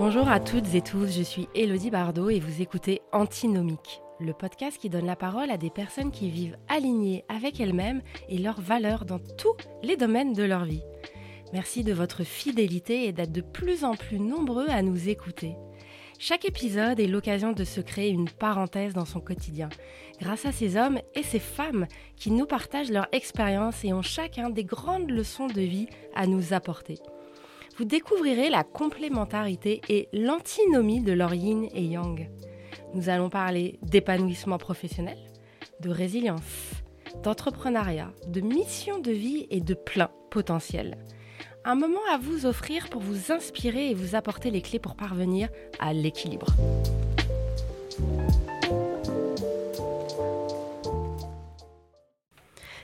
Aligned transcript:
Bonjour 0.00 0.30
à 0.30 0.40
toutes 0.40 0.74
et 0.74 0.80
tous, 0.80 1.14
je 1.14 1.22
suis 1.22 1.46
Elodie 1.54 1.90
Bardot 1.90 2.30
et 2.30 2.40
vous 2.40 2.62
écoutez 2.62 3.02
Antinomique, 3.12 4.00
le 4.18 4.32
podcast 4.32 4.78
qui 4.78 4.88
donne 4.88 5.04
la 5.04 5.14
parole 5.14 5.50
à 5.50 5.58
des 5.58 5.68
personnes 5.68 6.10
qui 6.10 6.30
vivent 6.30 6.56
alignées 6.68 7.22
avec 7.28 7.60
elles-mêmes 7.60 8.00
et 8.30 8.38
leurs 8.38 8.62
valeurs 8.62 9.04
dans 9.04 9.18
tous 9.18 9.58
les 9.82 9.98
domaines 9.98 10.32
de 10.32 10.42
leur 10.42 10.64
vie. 10.64 10.82
Merci 11.52 11.84
de 11.84 11.92
votre 11.92 12.24
fidélité 12.24 13.04
et 13.04 13.12
d'être 13.12 13.30
de 13.30 13.42
plus 13.42 13.84
en 13.84 13.94
plus 13.94 14.18
nombreux 14.18 14.70
à 14.70 14.80
nous 14.80 15.10
écouter. 15.10 15.54
Chaque 16.18 16.46
épisode 16.46 16.98
est 16.98 17.06
l'occasion 17.06 17.52
de 17.52 17.64
se 17.64 17.82
créer 17.82 18.08
une 18.08 18.30
parenthèse 18.30 18.94
dans 18.94 19.04
son 19.04 19.20
quotidien, 19.20 19.68
grâce 20.18 20.46
à 20.46 20.52
ces 20.52 20.78
hommes 20.78 20.98
et 21.14 21.22
ces 21.22 21.38
femmes 21.38 21.86
qui 22.16 22.30
nous 22.30 22.46
partagent 22.46 22.90
leur 22.90 23.08
expérience 23.12 23.84
et 23.84 23.92
ont 23.92 24.00
chacun 24.00 24.48
des 24.48 24.64
grandes 24.64 25.10
leçons 25.10 25.48
de 25.48 25.60
vie 25.60 25.88
à 26.14 26.26
nous 26.26 26.54
apporter. 26.54 26.96
Vous 27.76 27.84
découvrirez 27.84 28.50
la 28.50 28.64
complémentarité 28.64 29.80
et 29.88 30.08
l'antinomie 30.12 31.00
de 31.00 31.12
leur 31.12 31.34
yin 31.34 31.68
et 31.74 31.84
yang. 31.84 32.28
Nous 32.94 33.08
allons 33.08 33.30
parler 33.30 33.78
d'épanouissement 33.82 34.58
professionnel, 34.58 35.18
de 35.80 35.90
résilience, 35.90 36.72
d'entrepreneuriat, 37.22 38.12
de 38.26 38.40
mission 38.40 38.98
de 38.98 39.12
vie 39.12 39.46
et 39.50 39.60
de 39.60 39.74
plein 39.74 40.10
potentiel 40.30 40.98
un 41.64 41.74
moment 41.74 42.00
à 42.10 42.16
vous 42.16 42.46
offrir 42.46 42.88
pour 42.88 43.02
vous 43.02 43.32
inspirer 43.32 43.90
et 43.90 43.94
vous 43.94 44.14
apporter 44.14 44.50
les 44.50 44.62
clés 44.62 44.78
pour 44.78 44.96
parvenir 44.96 45.48
à 45.78 45.92
l'équilibre. 45.92 46.46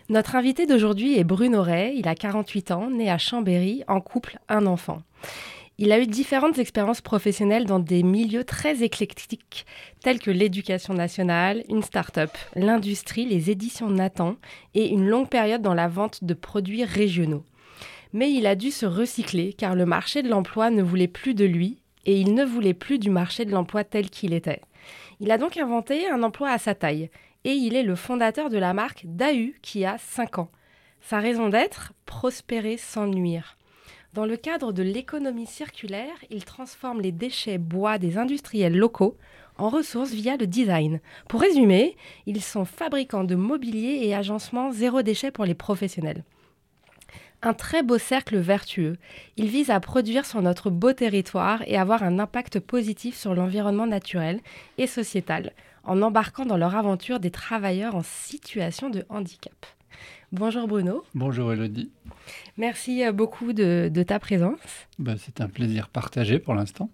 Notre 0.08 0.36
invité 0.36 0.66
d'aujourd'hui 0.66 1.18
est 1.18 1.24
Bruno 1.24 1.62
Ray, 1.62 1.98
il 1.98 2.06
a 2.06 2.14
48 2.14 2.70
ans, 2.70 2.90
né 2.90 3.10
à 3.10 3.18
Chambéry, 3.18 3.82
en 3.88 4.00
couple, 4.00 4.38
un 4.48 4.66
enfant. 4.66 5.02
Il 5.78 5.92
a 5.92 5.98
eu 5.98 6.06
différentes 6.06 6.58
expériences 6.58 7.00
professionnelles 7.00 7.66
dans 7.66 7.80
des 7.80 8.02
milieux 8.02 8.44
très 8.44 8.82
éclectiques, 8.82 9.66
tels 10.02 10.20
que 10.20 10.30
l'éducation 10.30 10.94
nationale, 10.94 11.64
une 11.68 11.82
start-up, 11.82 12.30
l'industrie, 12.54 13.26
les 13.26 13.50
éditions 13.50 13.90
Nathan 13.90 14.36
et 14.74 14.88
une 14.88 15.06
longue 15.06 15.28
période 15.28 15.62
dans 15.62 15.74
la 15.74 15.88
vente 15.88 16.24
de 16.24 16.34
produits 16.34 16.84
régionaux 16.84 17.44
mais 18.12 18.32
il 18.32 18.46
a 18.46 18.54
dû 18.54 18.70
se 18.70 18.86
recycler 18.86 19.52
car 19.52 19.74
le 19.74 19.84
marché 19.84 20.22
de 20.22 20.28
l'emploi 20.30 20.70
ne 20.70 20.82
voulait 20.82 21.06
plus 21.06 21.34
de 21.34 21.44
lui 21.44 21.76
et 22.06 22.18
il 22.18 22.32
ne 22.32 22.44
voulait 22.44 22.72
plus 22.72 22.98
du 22.98 23.10
marché 23.10 23.44
de 23.44 23.50
l'emploi 23.50 23.84
tel 23.84 24.08
qu'il 24.08 24.32
était. 24.32 24.62
Il 25.20 25.30
a 25.30 25.36
donc 25.36 25.58
inventé 25.58 26.08
un 26.08 26.22
emploi 26.22 26.50
à 26.50 26.56
sa 26.56 26.74
taille 26.74 27.10
et 27.46 27.52
il 27.52 27.76
est 27.76 27.84
le 27.84 27.94
fondateur 27.94 28.50
de 28.50 28.58
la 28.58 28.74
marque 28.74 29.04
DAU 29.04 29.52
qui 29.62 29.84
a 29.84 29.98
5 29.98 30.40
ans. 30.40 30.50
Sa 31.00 31.20
raison 31.20 31.48
d'être 31.48 31.92
Prospérer 32.04 32.76
sans 32.76 33.06
nuire. 33.06 33.56
Dans 34.14 34.26
le 34.26 34.36
cadre 34.36 34.72
de 34.72 34.82
l'économie 34.82 35.46
circulaire, 35.46 36.16
il 36.30 36.44
transforme 36.44 37.00
les 37.00 37.12
déchets 37.12 37.58
bois 37.58 37.98
des 37.98 38.18
industriels 38.18 38.76
locaux 38.76 39.16
en 39.58 39.68
ressources 39.68 40.10
via 40.10 40.36
le 40.36 40.48
design. 40.48 41.00
Pour 41.28 41.40
résumer, 41.40 41.96
ils 42.26 42.42
sont 42.42 42.64
fabricants 42.64 43.24
de 43.24 43.36
mobilier 43.36 44.00
et 44.02 44.14
agencements 44.14 44.72
zéro 44.72 45.02
déchet 45.02 45.30
pour 45.30 45.44
les 45.44 45.54
professionnels 45.54 46.24
un 47.42 47.54
très 47.54 47.82
beau 47.82 47.98
cercle 47.98 48.38
vertueux. 48.38 48.96
Il 49.36 49.46
vise 49.46 49.70
à 49.70 49.78
produire 49.78 50.26
sur 50.26 50.42
notre 50.42 50.70
beau 50.70 50.92
territoire 50.92 51.62
et 51.66 51.76
avoir 51.76 52.02
un 52.02 52.18
impact 52.18 52.58
positif 52.58 53.16
sur 53.16 53.34
l'environnement 53.34 53.86
naturel 53.86 54.40
et 54.78 54.86
sociétal, 54.86 55.52
en 55.86 56.02
embarquant 56.02 56.44
dans 56.44 56.56
leur 56.56 56.74
aventure 56.76 57.20
des 57.20 57.30
travailleurs 57.30 57.94
en 57.94 58.02
situation 58.02 58.90
de 58.90 59.04
handicap. 59.08 59.54
Bonjour 60.32 60.66
Bruno. 60.66 61.04
Bonjour 61.14 61.52
Elodie. 61.52 61.90
Merci 62.58 63.04
euh, 63.04 63.12
beaucoup 63.12 63.52
de, 63.52 63.90
ta 64.06 64.18
présence. 64.18 64.58
Bah, 64.98 65.14
c'est 65.16 65.40
un 65.40 65.48
plaisir 65.48 65.88
partagé 65.88 66.38
pour 66.38 66.54
l'instant. 66.54 66.90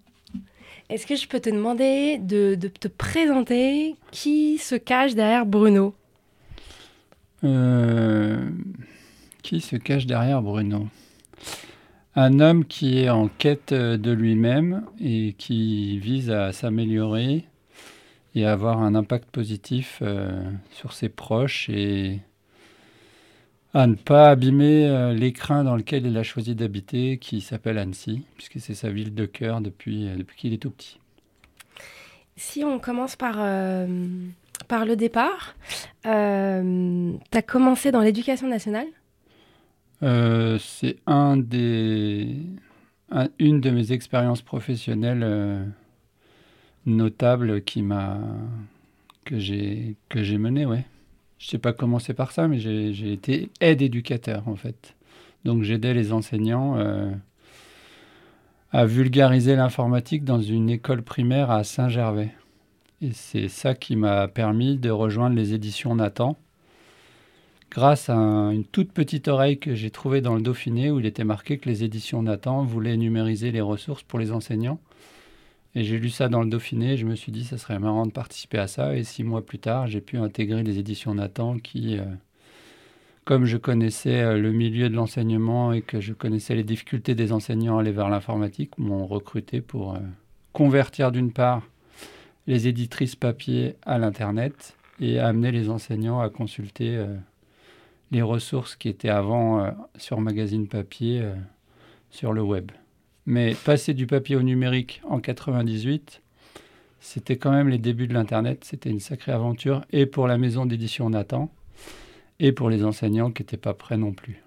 Est-ce 0.89 1.07
que 1.07 1.15
je 1.15 1.27
peux 1.27 1.39
te 1.39 1.49
demander 1.49 2.19
de, 2.19 2.55
de 2.55 2.67
te 2.67 2.87
présenter? 2.87 3.95
Qui 4.11 4.59
se 4.59 4.75
cache 4.75 5.15
derrière 5.15 5.45
Bruno? 5.45 5.95
Euh, 7.43 8.49
qui 9.41 9.61
se 9.61 9.75
cache 9.75 10.05
derrière 10.05 10.41
Bruno? 10.41 10.87
Un 12.15 12.39
homme 12.39 12.65
qui 12.65 12.99
est 12.99 13.09
en 13.09 13.27
quête 13.27 13.73
de 13.73 14.11
lui-même 14.11 14.85
et 15.01 15.33
qui 15.37 15.97
vise 15.97 16.29
à 16.29 16.51
s'améliorer 16.51 17.45
et 18.35 18.45
avoir 18.45 18.81
un 18.81 18.95
impact 18.95 19.29
positif 19.29 19.99
euh, 20.01 20.41
sur 20.71 20.93
ses 20.93 21.09
proches 21.09 21.69
et 21.69 22.19
à 23.73 23.87
ne 23.87 23.95
pas 23.95 24.29
abîmer 24.29 24.87
euh, 24.87 25.13
l'écrin 25.13 25.63
dans 25.63 25.75
lequel 25.75 26.05
il 26.05 26.17
a 26.17 26.23
choisi 26.23 26.55
d'habiter, 26.55 27.17
qui 27.17 27.41
s'appelle 27.41 27.77
Annecy, 27.77 28.23
puisque 28.35 28.59
c'est 28.59 28.75
sa 28.75 28.89
ville 28.89 29.13
de 29.13 29.25
cœur 29.25 29.61
depuis, 29.61 30.07
euh, 30.07 30.15
depuis 30.15 30.37
qu'il 30.37 30.53
est 30.53 30.57
tout 30.57 30.71
petit. 30.71 30.99
Si 32.35 32.63
on 32.63 32.79
commence 32.79 33.15
par, 33.15 33.35
par 34.67 34.85
le 34.85 34.95
départ, 34.95 35.55
tu 36.03 36.09
as 36.09 37.41
commencé 37.45 37.91
dans 37.91 38.01
l'éducation 38.01 38.47
nationale? 38.47 38.87
C'est 40.01 40.97
un 41.05 41.37
des, 41.37 42.35
une 43.37 43.61
de 43.61 43.69
mes 43.69 43.91
expériences 43.91 44.41
professionnelles 44.41 45.73
notables 46.85 47.63
qui 47.63 47.81
m'a 47.81 48.19
que 49.25 49.39
j'ai 49.39 49.95
que 50.09 50.23
j'ai 50.23 50.37
mené, 50.37 50.65
ouais. 50.65 50.85
Je 51.39 51.47
sais 51.47 51.57
pas 51.57 51.73
commencer 51.73 52.13
par 52.13 52.31
ça, 52.31 52.47
mais 52.47 52.59
j'ai 52.59 53.11
été 53.11 53.49
aide 53.59 53.81
éducateur 53.81 54.47
en 54.47 54.55
fait. 54.55 54.95
Donc 55.43 55.63
j'aidais 55.63 55.93
les 55.93 56.13
enseignants 56.13 56.77
euh, 56.77 57.11
à 58.71 58.85
vulgariser 58.85 59.55
l'informatique 59.55 60.23
dans 60.23 60.41
une 60.41 60.69
école 60.69 61.01
primaire 61.01 61.51
à 61.51 61.63
Saint-Gervais. 61.63 62.33
Et 63.01 63.11
c'est 63.11 63.49
ça 63.49 63.75
qui 63.75 63.97
m'a 63.97 64.29
permis 64.29 64.77
de 64.77 64.89
rejoindre 64.89 65.35
les 65.35 65.53
éditions 65.53 65.95
Nathan 65.95 66.37
grâce 67.73 68.09
à 68.09 68.15
une 68.15 68.65
toute 68.65 68.91
petite 68.91 69.27
oreille 69.27 69.57
que 69.57 69.73
j'ai 69.73 69.89
trouvée 69.89 70.21
dans 70.21 70.35
le 70.35 70.41
Dauphiné 70.41 70.91
où 70.91 70.99
il 70.99 71.05
était 71.05 71.23
marqué 71.23 71.57
que 71.57 71.67
les 71.67 71.83
éditions 71.83 72.21
Nathan 72.21 72.63
voulaient 72.63 72.97
numériser 72.97 73.51
les 73.51 73.61
ressources 73.61 74.03
pour 74.03 74.19
les 74.19 74.31
enseignants. 74.31 74.79
Et 75.75 75.83
j'ai 75.83 75.97
lu 75.97 76.09
ça 76.09 76.29
dans 76.29 76.43
le 76.43 76.49
Dauphiné 76.49 76.97
je 76.97 77.05
me 77.05 77.15
suis 77.15 77.31
dit 77.31 77.43
ça 77.43 77.57
serait 77.57 77.79
marrant 77.79 78.05
de 78.05 78.11
participer 78.11 78.59
à 78.59 78.67
ça. 78.67 78.95
Et 78.95 79.03
six 79.03 79.23
mois 79.23 79.45
plus 79.45 79.59
tard, 79.59 79.87
j'ai 79.87 80.01
pu 80.01 80.17
intégrer 80.17 80.63
les 80.63 80.77
éditions 80.77 81.15
Nathan 81.15 81.57
qui, 81.57 81.97
euh, 81.97 82.03
comme 83.25 83.45
je 83.45 83.57
connaissais 83.57 84.21
euh, 84.21 84.37
le 84.37 84.51
milieu 84.51 84.89
de 84.89 84.95
l'enseignement 84.95 85.73
et 85.73 85.81
que 85.81 85.99
je 85.99 86.13
connaissais 86.13 86.55
les 86.55 86.63
difficultés 86.63 87.15
des 87.15 87.31
enseignants 87.31 87.77
à 87.77 87.81
aller 87.81 87.91
vers 87.91 88.09
l'informatique, 88.09 88.77
m'ont 88.77 89.07
recruté 89.07 89.61
pour 89.61 89.95
euh, 89.95 89.99
convertir 90.51 91.11
d'une 91.11 91.31
part 91.31 91.63
les 92.45 92.67
éditrices 92.67 93.15
papier 93.15 93.75
à 93.83 93.97
l'Internet 93.97 94.77
et 94.99 95.19
amener 95.19 95.51
les 95.51 95.69
enseignants 95.69 96.19
à 96.19 96.29
consulter 96.29 97.03
les 98.11 98.21
ressources 98.21 98.75
qui 98.75 98.89
étaient 98.89 99.09
avant 99.09 99.73
sur 99.95 100.19
magazine 100.19 100.67
papier 100.67 101.23
sur 102.11 102.33
le 102.33 102.41
web. 102.41 102.69
Mais 103.25 103.55
passer 103.55 103.93
du 103.93 104.05
papier 104.05 104.35
au 104.35 104.41
numérique 104.41 105.01
en 105.05 105.19
98, 105.19 106.21
c'était 106.99 107.37
quand 107.37 107.51
même 107.51 107.69
les 107.69 107.77
débuts 107.77 108.07
de 108.07 108.13
l'Internet. 108.13 108.63
C'était 108.65 108.89
une 108.89 108.99
sacrée 108.99 109.31
aventure, 109.31 109.85
et 109.91 110.05
pour 110.05 110.27
la 110.27 110.37
maison 110.37 110.65
d'édition 110.65 111.09
Nathan, 111.09 111.49
et 112.39 112.51
pour 112.51 112.69
les 112.69 112.83
enseignants 112.83 113.31
qui 113.31 113.41
n'étaient 113.41 113.57
pas 113.57 113.73
prêts 113.73 113.97
non 113.97 114.11
plus. 114.11 114.43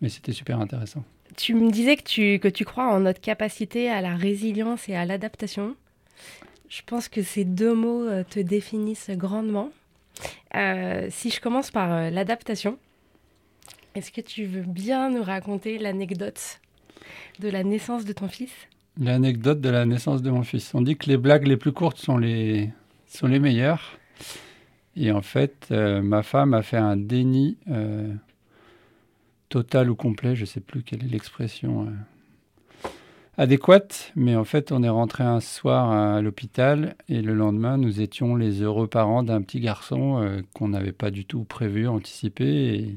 Mais 0.00 0.08
c'était 0.08 0.32
super 0.32 0.60
intéressant. 0.60 1.04
Tu 1.36 1.54
me 1.54 1.70
disais 1.70 1.96
que 1.96 2.02
tu, 2.02 2.38
que 2.38 2.48
tu 2.48 2.64
crois 2.64 2.92
en 2.92 3.00
notre 3.00 3.20
capacité 3.20 3.90
à 3.90 4.00
la 4.00 4.16
résilience 4.16 4.88
et 4.88 4.94
à 4.94 5.04
l'adaptation. 5.04 5.74
Je 6.68 6.82
pense 6.86 7.08
que 7.08 7.22
ces 7.22 7.44
deux 7.44 7.74
mots 7.74 8.04
euh, 8.04 8.22
te 8.28 8.40
définissent 8.40 9.10
grandement. 9.10 9.70
si 10.54 11.30
je 11.30 11.40
commence 11.40 11.70
par 11.70 12.10
l'adaptation, 12.10 12.78
est-ce 13.94 14.12
que 14.12 14.20
tu 14.20 14.44
veux 14.44 14.62
bien 14.62 15.10
nous 15.10 15.22
raconter 15.22 15.78
l'anecdote? 15.78 16.60
De 17.38 17.48
la 17.48 17.64
naissance 17.64 18.04
de 18.04 18.12
ton 18.12 18.28
fils 18.28 18.52
L'anecdote 18.98 19.60
de 19.60 19.68
la 19.70 19.86
naissance 19.86 20.20
de 20.20 20.30
mon 20.30 20.42
fils. 20.42 20.74
On 20.74 20.82
dit 20.82 20.96
que 20.96 21.06
les 21.06 21.16
blagues 21.16 21.46
les 21.46 21.56
plus 21.56 21.72
courtes 21.72 21.98
sont 21.98 22.18
les, 22.18 22.70
sont 23.06 23.26
les 23.26 23.38
meilleures. 23.38 23.98
Et 24.96 25.12
en 25.12 25.22
fait, 25.22 25.68
euh, 25.70 26.02
ma 26.02 26.22
femme 26.22 26.54
a 26.54 26.62
fait 26.62 26.76
un 26.76 26.96
déni 26.96 27.56
euh, 27.70 28.12
total 29.48 29.90
ou 29.90 29.94
complet, 29.94 30.34
je 30.34 30.42
ne 30.42 30.46
sais 30.46 30.60
plus 30.60 30.82
quelle 30.82 31.04
est 31.04 31.08
l'expression 31.08 31.86
euh, 31.86 32.88
adéquate, 33.38 34.12
mais 34.16 34.36
en 34.36 34.44
fait, 34.44 34.72
on 34.72 34.82
est 34.82 34.88
rentré 34.88 35.24
un 35.24 35.40
soir 35.40 35.90
à 35.90 36.20
l'hôpital 36.20 36.96
et 37.08 37.22
le 37.22 37.34
lendemain, 37.34 37.78
nous 37.78 38.00
étions 38.00 38.36
les 38.36 38.62
heureux 38.62 38.88
parents 38.88 39.22
d'un 39.22 39.40
petit 39.42 39.60
garçon 39.60 40.42
qu'on 40.52 40.68
n'avait 40.68 40.92
pas 40.92 41.10
du 41.10 41.24
tout 41.24 41.44
prévu, 41.44 41.88
anticipé. 41.88 42.96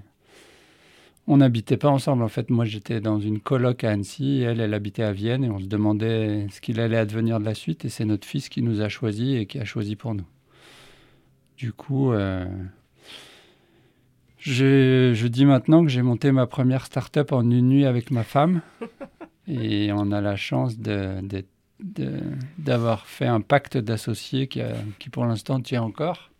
On 1.28 1.38
n'habitait 1.38 1.78
pas 1.78 1.90
ensemble. 1.90 2.24
En 2.24 2.28
fait, 2.28 2.50
moi, 2.50 2.66
j'étais 2.66 3.00
dans 3.00 3.20
une 3.20 3.40
coloc 3.40 3.84
à 3.84 3.92
Annecy, 3.92 4.40
et 4.40 4.42
elle, 4.42 4.60
elle 4.60 4.74
habitait 4.74 5.04
à 5.04 5.14
Vienne, 5.14 5.44
et 5.44 5.50
on 5.50 5.60
se 5.60 5.66
demandait 5.66 6.48
ce 6.52 6.60
qu'il 6.62 6.80
allait 6.80 6.98
advenir 6.98 7.40
de 7.40 7.46
la 7.46 7.54
suite. 7.54 7.86
Et 7.86 7.90
c'est 7.90 8.06
notre 8.06 8.28
fils 8.28 8.50
qui 8.50 8.62
nous 8.62 8.81
a 8.81 8.90
choisis 8.90 9.38
et 9.38 9.46
qui 9.46 9.60
a 9.60 9.66
choisi 9.66 9.96
pour 9.96 10.16
nous. 10.16 10.25
Du 11.58 11.72
coup, 11.72 12.12
euh, 12.12 12.46
je, 14.38 15.28
dis 15.28 15.46
maintenant 15.46 15.84
que 15.84 15.90
j'ai 15.90 16.02
monté 16.02 16.31
ma 16.34 16.48
première 16.48 16.86
start-up 16.86 17.31
en 17.31 17.50
une 17.50 17.70
nuit 17.70 17.86
avec 17.86 18.12
ma 18.12 18.24
femme. 18.24 18.62
et 19.48 19.92
on 19.94 20.12
a 20.12 20.20
la 20.20 20.36
chance 20.36 20.78
d'avoir 22.58 23.08
fait 23.08 23.28
un 23.28 23.40
pacte 23.40 23.78
d'associés 23.78 24.48
qui, 24.48 24.62
qui, 25.00 25.10
pour 25.10 25.25
l'instant, 25.25 25.62
tient 25.62 25.84
encore. 25.84 26.33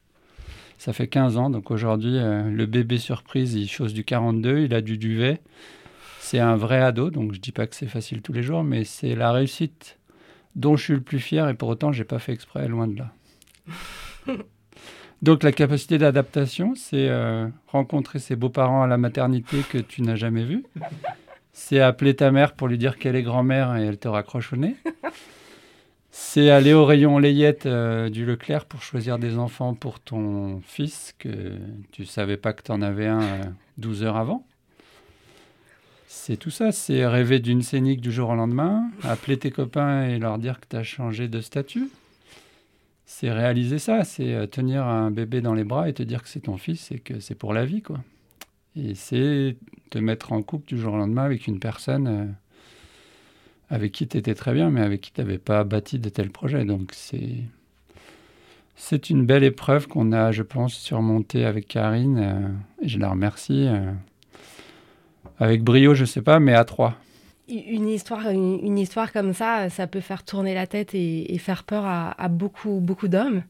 Ça 0.84 0.92
fait 0.92 1.08
15 1.08 1.38
ans, 1.38 1.50
donc 1.50 1.72
aujourd'hui, 1.72 2.18
euh, 2.18 2.44
le 2.50 2.66
bébé 2.66 2.98
surprise, 2.98 3.54
il 3.54 3.70
chose 3.70 3.94
du 3.94 4.04
42, 4.04 4.64
il 4.64 4.74
a 4.74 4.82
du 4.82 4.98
duvet. 4.98 5.40
C'est 6.20 6.40
un 6.40 6.58
vrai 6.58 6.82
ado, 6.82 7.10
donc 7.10 7.32
je 7.32 7.40
dis 7.40 7.54
pas 7.54 7.68
que 7.68 7.74
c'est 7.74 7.88
facile 7.88 8.22
tous 8.22 8.34
les 8.34 8.44
jours, 8.44 8.66
mais 8.66 8.84
c'est 8.84 9.16
la 9.16 9.32
réussite 9.32 9.98
dont 10.58 10.76
je 10.76 10.84
suis 10.84 10.94
le 10.94 11.00
plus 11.00 11.20
fier 11.20 11.48
et 11.48 11.54
pour 11.54 11.70
autant, 11.70 11.94
j'ai 11.94 12.04
pas 12.04 12.20
fait 12.20 12.34
exprès, 12.34 12.68
loin 12.68 12.90
de 12.90 12.98
là. 12.98 13.14
donc 15.22 15.44
la 15.44 15.54
capacité 15.54 15.98
d'adaptation, 15.98 16.74
c'est 16.76 17.08
euh, 17.08 17.48
rencontrer 17.68 18.20
ses 18.20 18.36
beaux-parents 18.36 18.84
à 18.84 18.88
la 18.88 18.98
maternité 18.98 19.62
que 19.70 19.78
tu 19.78 20.02
n'as 20.02 20.16
jamais 20.18 20.44
vus 20.44 20.66
c'est 21.54 21.80
appeler 21.80 22.16
ta 22.16 22.32
mère 22.32 22.56
pour 22.56 22.68
lui 22.68 22.78
dire 22.78 22.98
qu'elle 22.98 23.16
est 23.16 23.24
grand-mère 23.24 23.78
et 23.78 23.86
elle 23.86 24.00
te 24.00 24.08
raccroche 24.08 24.52
au 24.52 24.58
nez. 24.58 24.76
C'est 26.16 26.52
aller 26.52 26.74
au 26.74 26.86
rayon 26.86 27.18
layette 27.18 27.66
euh, 27.66 28.08
du 28.08 28.24
Leclerc 28.24 28.66
pour 28.66 28.84
choisir 28.84 29.18
des 29.18 29.40
enfants 29.40 29.74
pour 29.74 30.00
ton 30.00 30.62
fils, 30.62 31.16
que 31.18 31.58
tu 31.92 32.06
savais 32.06 32.38
pas 32.38 32.54
que 32.54 32.62
tu 32.62 32.72
en 32.72 32.84
avais 32.84 33.08
un 33.08 33.56
12 33.80 34.04
euh, 34.04 34.06
heures 34.06 34.18
avant. 34.18 34.46
C'est 36.06 36.38
tout 36.38 36.52
ça, 36.52 36.72
c'est 36.72 37.08
rêver 37.08 37.40
d'une 37.40 37.64
scénique 37.64 38.00
du 38.00 38.12
jour 38.12 38.30
au 38.30 38.36
lendemain, 38.36 38.92
appeler 39.02 39.40
tes 39.40 39.50
copains 39.50 40.06
et 40.06 40.20
leur 40.20 40.38
dire 40.38 40.60
que 40.60 40.68
tu 40.70 40.76
as 40.76 40.84
changé 40.84 41.28
de 41.28 41.42
statut. 41.42 41.90
C'est 43.08 43.32
réaliser 43.32 43.80
ça, 43.80 44.04
c'est 44.04 44.36
euh, 44.36 44.46
tenir 44.46 44.86
un 44.86 45.10
bébé 45.10 45.42
dans 45.42 45.56
les 45.56 45.64
bras 45.64 45.90
et 45.90 45.94
te 45.94 46.04
dire 46.04 46.22
que 46.22 46.30
c'est 46.30 46.42
ton 46.42 46.58
fils 46.58 46.92
et 46.92 47.00
que 47.00 47.20
c'est 47.22 47.34
pour 47.34 47.54
la 47.54 47.66
vie, 47.66 47.82
quoi. 47.82 47.98
Et 48.76 48.94
c'est 48.94 49.58
te 49.90 49.98
mettre 49.98 50.32
en 50.32 50.44
couple 50.44 50.68
du 50.68 50.78
jour 50.78 50.94
au 50.94 50.98
lendemain 50.98 51.24
avec 51.24 51.48
une 51.48 51.60
personne 51.60 52.36
avec 53.74 53.92
qui 53.92 54.08
tu 54.08 54.18
étais 54.18 54.36
très 54.36 54.54
bien, 54.54 54.70
mais 54.70 54.82
avec 54.82 55.02
qui 55.02 55.12
tu 55.12 55.20
n'avais 55.20 55.40
pas 55.40 55.64
bâti 55.64 55.98
de 55.98 56.08
tels 56.08 56.30
projets. 56.30 56.64
Donc 56.64 56.92
c'est, 56.94 57.38
c'est 58.76 59.10
une 59.10 59.26
belle 59.26 59.44
épreuve 59.44 59.88
qu'on 59.88 60.12
a, 60.12 60.32
je 60.32 60.44
pense, 60.44 60.76
surmontée 60.76 61.44
avec 61.44 61.70
Karine. 61.70 62.20
Euh, 62.20 62.84
et 62.84 62.88
je 62.88 63.00
la 63.00 63.10
remercie. 63.10 63.66
Euh, 63.68 63.92
avec 65.40 65.64
brio, 65.64 65.96
je 65.96 66.02
ne 66.02 66.06
sais 66.06 66.22
pas, 66.22 66.40
mais 66.40 66.54
à 66.54 66.66
trois. 66.66 66.96
Une 67.50 67.90
histoire, 67.90 68.30
une, 68.30 68.78
histoire 68.78 69.12
comme 69.12 69.34
ça, 69.34 69.72
ça 69.72 69.88
peut 69.88 70.02
faire 70.02 70.24
tourner 70.24 70.54
la 70.54 70.68
tête 70.68 70.94
et, 70.94 71.36
faire 71.40 71.64
peur 71.64 71.84
à, 71.86 72.12
à 72.22 72.28
beaucoup, 72.28 72.80
beaucoup 72.80 73.08
d'hommes. 73.08 73.42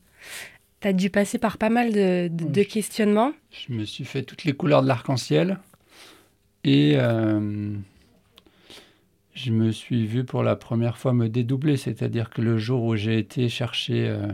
Tu 0.79 0.87
as 0.87 0.93
dû 0.93 1.09
passer 1.09 1.37
par 1.37 1.57
pas 1.57 1.69
mal 1.69 1.91
de, 1.91 2.63
questionnements. 2.63 3.33
Je 3.51 3.73
me 3.73 3.83
suis 3.83 4.05
fait 4.05 4.23
toutes 4.23 4.45
les 4.45 4.53
couleurs 4.53 4.83
de 4.83 4.87
l'arc-en-ciel. 4.87 5.59
Et 6.63 6.93
euh, 6.95 7.75
je 9.33 9.51
me 9.51 9.71
suis 9.71 10.05
vu 10.05 10.23
pour 10.23 10.43
la 10.43 10.55
première 10.55 10.97
fois 10.97 11.13
me 11.13 11.27
dédoubler. 11.27 11.77
C'est-à-dire 11.77 12.29
que 12.29 12.41
le 12.41 12.57
jour 12.57 12.83
où 12.83 12.95
j'ai 12.95 13.17
été 13.17 13.49
chercher 13.49 14.07
euh, 14.07 14.27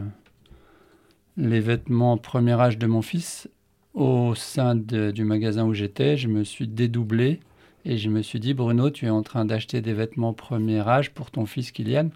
les 1.38 1.60
vêtements 1.60 2.18
premier 2.18 2.54
âge 2.54 2.78
de 2.78 2.88
mon 2.88 3.02
fils, 3.02 3.50
au 3.94 4.36
sein 4.36 4.76
du 4.76 5.24
magasin 5.24 5.66
où 5.66 5.74
j'étais, 5.74 6.16
je 6.16 6.28
me 6.28 6.44
suis 6.44 6.68
dédoublé. 6.68 7.40
Et 7.86 7.98
je 7.98 8.10
me 8.10 8.22
suis 8.22 8.40
dit, 8.40 8.54
Bruno, 8.54 8.90
tu 8.90 9.06
es 9.06 9.10
en 9.10 9.24
train 9.24 9.46
d'acheter 9.46 9.82
des 9.82 9.94
vêtements 9.94 10.34
premier 10.34 10.80
âge 10.88 11.12
pour 11.12 11.32
ton 11.32 11.46
fils 11.46 11.72
Kylian. 11.72 12.10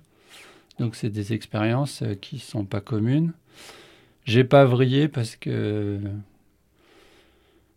Donc 0.79 0.95
c'est 0.95 1.09
des 1.09 1.33
expériences 1.33 2.01
euh, 2.01 2.15
qui 2.15 2.39
sont 2.39 2.65
pas 2.65 2.81
communes. 2.81 3.31
J'ai 4.25 4.43
pas 4.43 4.65
vrillé 4.65 5.07
parce 5.07 5.35
que 5.35 5.99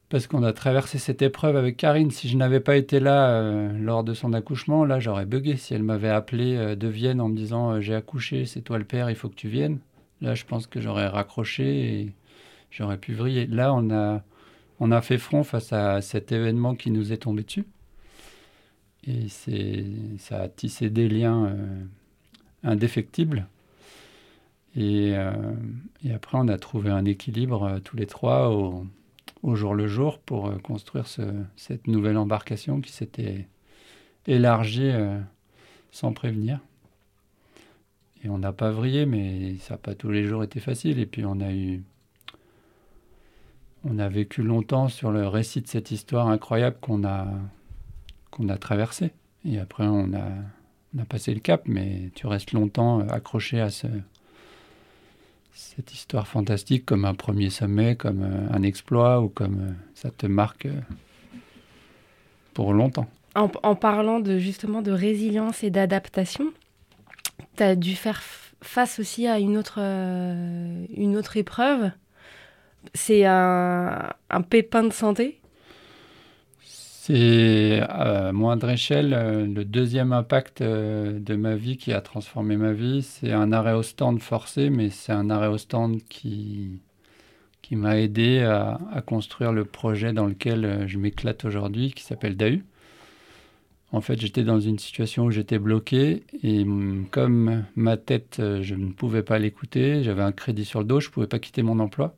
parce 0.09 0.27
qu'on 0.27 0.43
a 0.45 0.53
traversé 0.53 0.99
cette 0.99 1.23
épreuve 1.23 1.57
avec 1.57 1.77
Karine. 1.77 2.11
Si 2.11 2.29
je 2.29 2.37
n'avais 2.37 2.61
pas 2.61 2.77
été 2.77 3.01
là 3.01 3.31
euh, 3.31 3.73
lors 3.79 4.05
de 4.05 4.15
son 4.15 4.33
accouchement, 4.33 4.85
là 4.85 5.01
j'aurais 5.01 5.27
bugué. 5.27 5.57
Si 5.57 5.75
elle 5.75 5.83
m'avait 5.83 6.09
appelé 6.09 6.57
euh, 6.57 6.77
de 6.77 6.87
Vienne 6.89 7.21
en 7.21 7.29
me 7.29 7.37
disant 7.37 7.73
euh, 7.73 7.81
j'ai 7.81 7.95
accouché, 7.95 8.47
c'est 8.47 8.61
toi 8.61 8.79
le 8.79 8.85
père, 8.85 9.11
il 9.11 9.17
faut 9.17 9.29
que 9.29 9.35
tu 9.35 9.49
viennes. 9.49 9.79
Là, 10.21 10.35
je 10.35 10.45
pense 10.45 10.67
que 10.67 10.81
j'aurais 10.81 11.09
raccroché 11.09 12.01
et 12.01 12.13
j'aurais 12.71 12.99
pu 12.99 13.15
vriller. 13.15 13.47
Là, 13.47 13.75
on 13.75 13.91
a 13.91 14.23
on 14.79 14.93
a 14.93 15.01
fait 15.01 15.19
front 15.19 15.43
face 15.43 15.73
à 15.73 16.01
cet 16.03 16.33
événement 16.33 16.75
qui 16.75 16.91
nous 16.91 17.13
est 17.13 17.19
tombé 17.19 17.43
dessus. 17.43 17.65
Et 19.07 19.29
c'est 19.29 19.85
ça 20.19 20.43
a 20.43 20.49
tissé 20.49 20.91
des 20.91 21.09
liens 21.09 21.57
indéfectibles. 22.63 23.47
Et, 24.77 25.15
après, 26.15 26.39
on 26.39 26.49
a 26.49 26.59
trouvé 26.59 26.91
un 26.91 27.05
équilibre 27.07 27.81
tous 27.85 27.97
les 27.97 28.07
trois 28.07 28.51
au, 28.51 28.87
jour 29.55 29.75
le 29.75 29.87
jour 29.87 30.19
pour 30.19 30.49
euh, 30.49 30.57
construire 30.59 31.07
cette 31.57 31.87
nouvelle 31.87 32.17
embarcation 32.17 32.81
qui 32.81 32.93
s'était 32.93 33.47
élargie 34.27 34.91
sans 35.93 36.13
prévenir. 36.13 36.59
Et 38.25 38.29
on 38.29 38.39
n'a 38.39 38.53
pas 38.53 38.71
vrillé, 38.71 39.07
mais 39.07 39.57
ça 39.59 39.75
n'a 39.75 39.79
pas 39.79 39.95
tous 39.95 40.11
les 40.11 40.25
jours 40.25 40.43
été 40.43 40.59
facile. 40.59 40.99
Et 40.99 41.07
puis 41.07 41.25
on 41.25 41.41
a 41.41 41.53
eu. 41.53 41.85
On 43.85 44.01
a 44.01 44.09
vécu 44.09 44.43
longtemps 44.43 44.89
sur 44.89 45.13
le 45.13 45.29
récit 45.29 45.61
de 45.61 45.69
cette 45.69 45.93
histoire 45.93 46.27
incroyable 46.27 46.77
qu'on 46.81 47.05
a, 47.05 47.29
a 48.49 48.59
traversée. 48.59 49.13
Et 49.45 49.61
après, 49.61 49.87
on 49.87 50.13
a, 50.13 50.29
on 50.95 50.99
a 50.99 51.05
passé 51.05 51.33
le 51.33 51.39
cap, 51.39 51.63
mais 51.67 52.11
tu 52.17 52.27
restes 52.27 52.51
longtemps 52.51 53.07
accroché 53.09 53.61
à 53.61 53.71
ce, 53.71 53.87
cette 55.57 55.95
histoire 55.95 56.29
fantastique 56.29 56.85
comme 56.85 57.07
un 57.07 57.15
premier 57.15 57.49
sommet, 57.49 57.97
comme 57.97 58.23
euh, 58.23 58.55
un 58.55 58.63
exploit 58.63 59.21
ou 59.21 59.29
comme 59.29 59.61
euh, 59.61 59.73
ça 59.95 60.11
te 60.11 60.27
marque 60.27 60.67
euh, 60.67 60.81
pour 62.53 62.75
longtemps? 62.75 63.07
En, 63.35 63.75
parlant 63.75 64.21
de 64.21 64.39
justement 64.39 64.81
de 64.81 64.91
résilience 64.91 65.63
et 65.63 65.69
d'adaptation, 65.69 66.53
tu 67.57 67.63
as 67.63 67.77
dû 67.77 67.95
faire 67.95 68.23
face 68.63 68.99
aussi 68.99 69.27
à 69.27 69.39
une 69.39 69.59
autre, 69.59 69.79
une 69.79 71.17
autre 71.19 71.37
épreuve. 71.37 71.91
C'est 72.95 73.27
un, 73.27 74.11
un 74.31 74.41
pépin 74.41 74.85
de 74.85 74.93
santé 74.93 75.39
c'est 77.07 77.83
à 77.89 78.33
moindre 78.33 78.69
échelle 78.69 79.15
euh, 79.15 79.47
le 79.47 79.65
deuxième 79.65 80.13
impact 80.13 80.61
euh, 80.61 81.21
de 81.21 81.37
ma 81.37 81.55
vie 81.55 81.77
qui 81.77 81.93
a 81.93 82.01
transformé 82.01 82.57
ma 82.57 82.73
vie. 82.73 83.03
C'est 83.03 83.31
un 83.31 83.53
arrêt 83.53 83.75
au 83.75 83.85
stand 83.85 84.21
forcé, 84.21 84.71
mais 84.71 84.91
c'est 84.91 85.13
un 85.13 85.31
arrêt 85.31 85.47
au 85.47 85.57
stand 85.57 86.03
qui, 86.09 86.81
qui 87.63 87.77
m'a 87.77 88.01
aidé 88.01 88.41
à, 88.41 88.81
construire 89.07 89.53
le 89.53 89.65
projet 89.65 90.13
dans 90.13 90.27
lequel 90.27 90.65
euh, 90.65 90.89
je 90.89 90.99
m'éclate 90.99 91.45
aujourd'hui, 91.45 91.93
qui 91.93 92.03
s'appelle 92.03 92.37
DAU. 92.37 92.59
En 93.93 94.01
fait, 94.01 94.21
j'étais 94.21 94.43
dans 94.43 94.59
une 94.59 94.81
situation 94.81 95.27
où 95.27 95.31
j'étais 95.31 95.61
bloqué 95.61 96.25
et 96.43 96.65
mm, 96.65 97.07
comme 97.13 97.67
ma 97.77 97.97
tête, 97.97 98.39
je 98.41 98.75
ne 98.75 98.91
pouvais 98.91 99.23
pas 99.23 99.39
l'écouter, 99.39 100.03
j'avais 100.03 100.23
un 100.23 100.33
crédit 100.33 100.65
sur 100.65 100.81
le 100.81 100.87
dos, 100.87 100.99
je 100.99 101.09
ne 101.09 101.13
pouvais 101.13 101.29
pas 101.29 101.39
quitter 101.39 101.63
mon 101.63 101.79
emploi. 101.79 102.17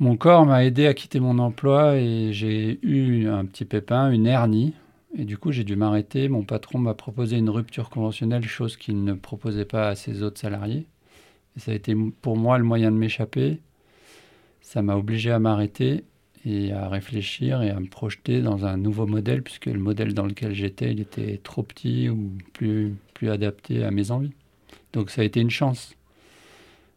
Mon 0.00 0.16
corps 0.16 0.46
m'a 0.46 0.64
aidé 0.64 0.86
à 0.86 0.94
quitter 0.94 1.20
mon 1.20 1.38
emploi 1.38 1.96
et 1.96 2.32
j'ai 2.32 2.78
eu 2.82 3.28
un 3.28 3.44
petit 3.44 3.66
pépin, 3.66 4.10
une 4.10 4.26
hernie. 4.26 4.72
Et 5.14 5.26
du 5.26 5.36
coup, 5.36 5.52
j'ai 5.52 5.62
dû 5.62 5.76
m'arrêter. 5.76 6.30
Mon 6.30 6.42
patron 6.42 6.78
m'a 6.78 6.94
proposé 6.94 7.36
une 7.36 7.50
rupture 7.50 7.90
conventionnelle, 7.90 8.44
chose 8.44 8.78
qu'il 8.78 9.04
ne 9.04 9.12
proposait 9.12 9.66
pas 9.66 9.88
à 9.88 9.94
ses 9.94 10.22
autres 10.22 10.40
salariés. 10.40 10.86
Et 11.54 11.60
ça 11.60 11.72
a 11.72 11.74
été 11.74 11.94
pour 12.22 12.38
moi 12.38 12.56
le 12.56 12.64
moyen 12.64 12.90
de 12.90 12.96
m'échapper. 12.96 13.60
Ça 14.62 14.80
m'a 14.80 14.96
obligé 14.96 15.32
à 15.32 15.38
m'arrêter 15.38 16.04
et 16.46 16.72
à 16.72 16.88
réfléchir 16.88 17.60
et 17.60 17.68
à 17.68 17.78
me 17.78 17.88
projeter 17.88 18.40
dans 18.40 18.64
un 18.64 18.78
nouveau 18.78 19.06
modèle, 19.06 19.42
puisque 19.42 19.66
le 19.66 19.78
modèle 19.80 20.14
dans 20.14 20.24
lequel 20.24 20.54
j'étais, 20.54 20.92
il 20.92 21.00
était 21.00 21.38
trop 21.42 21.62
petit 21.62 22.08
ou 22.08 22.32
plus, 22.54 22.94
plus 23.12 23.28
adapté 23.28 23.84
à 23.84 23.90
mes 23.90 24.10
envies. 24.12 24.32
Donc 24.94 25.10
ça 25.10 25.20
a 25.20 25.24
été 25.24 25.40
une 25.40 25.50
chance. 25.50 25.94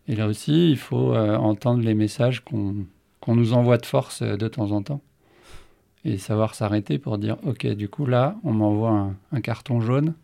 Et 0.07 0.15
là 0.15 0.27
aussi, 0.27 0.71
il 0.71 0.77
faut 0.77 1.13
euh, 1.13 1.35
entendre 1.35 1.83
les 1.83 1.93
messages 1.93 2.41
qu'on 2.41 2.85
nous 3.27 3.53
envoie 3.53 3.77
de 3.77 3.85
force 3.85 4.21
euh, 4.21 4.35
de 4.37 4.47
temps 4.47 4.71
en 4.71 4.81
temps. 4.81 5.01
Et 6.05 6.17
savoir 6.17 6.53
s'arrêter 6.55 6.99
pour 6.99 7.17
dire, 7.17 7.37
OK, 7.43 7.65
du 7.65 7.87
coup, 7.87 8.05
là, 8.05 8.35
on 8.43 8.51
m'envoie 8.51 9.13
un, 9.31 9.41
carton 9.41 9.79
jaune, 9.79 10.15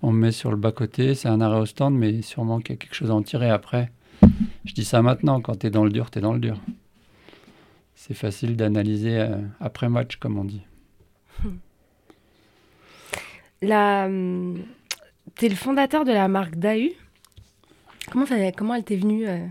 on 0.00 0.12
me 0.12 0.20
met 0.20 0.32
sur 0.32 0.52
le 0.52 0.56
bas-côté, 0.56 1.16
c'est 1.16 1.28
un 1.28 1.40
arrêt 1.40 1.58
au 1.58 1.66
stand, 1.66 1.92
mais 1.94 2.22
sûrement 2.22 2.60
qu'il 2.60 2.70
y 2.70 2.74
a 2.74 2.76
quelque 2.76 2.94
chose 2.94 3.10
à 3.10 3.14
en 3.14 3.22
tirer 3.22 3.50
après. 3.50 3.90
Je 4.64 4.74
dis 4.74 4.84
ça 4.84 5.02
maintenant, 5.02 5.40
quand 5.40 5.56
tu 5.56 5.66
es 5.66 5.70
dans 5.70 5.82
le 5.84 5.90
dur, 5.90 6.12
tu 6.12 6.20
es 6.20 6.22
dans 6.22 6.34
le 6.34 6.38
dur. 6.38 6.60
C'est 7.96 8.14
facile 8.14 8.56
d'analyser 8.56 9.18
euh, 9.18 9.38
après 9.60 9.88
match, 9.88 10.16
comme 10.16 10.38
on 10.38 10.44
dit. 10.44 10.62
La... 13.60 14.04
Hum, 14.06 14.62
tu 15.34 15.46
es 15.46 15.48
le 15.48 15.56
fondateur 15.56 16.04
de 16.04 16.12
la 16.12 16.28
marque 16.28 16.54
DAU. 16.56 16.90
Comment, 18.12 18.26
comment 18.56 18.74
elle 18.74 18.84
t'est 18.84 18.96
venue 18.96 19.26
euh, 19.26 19.44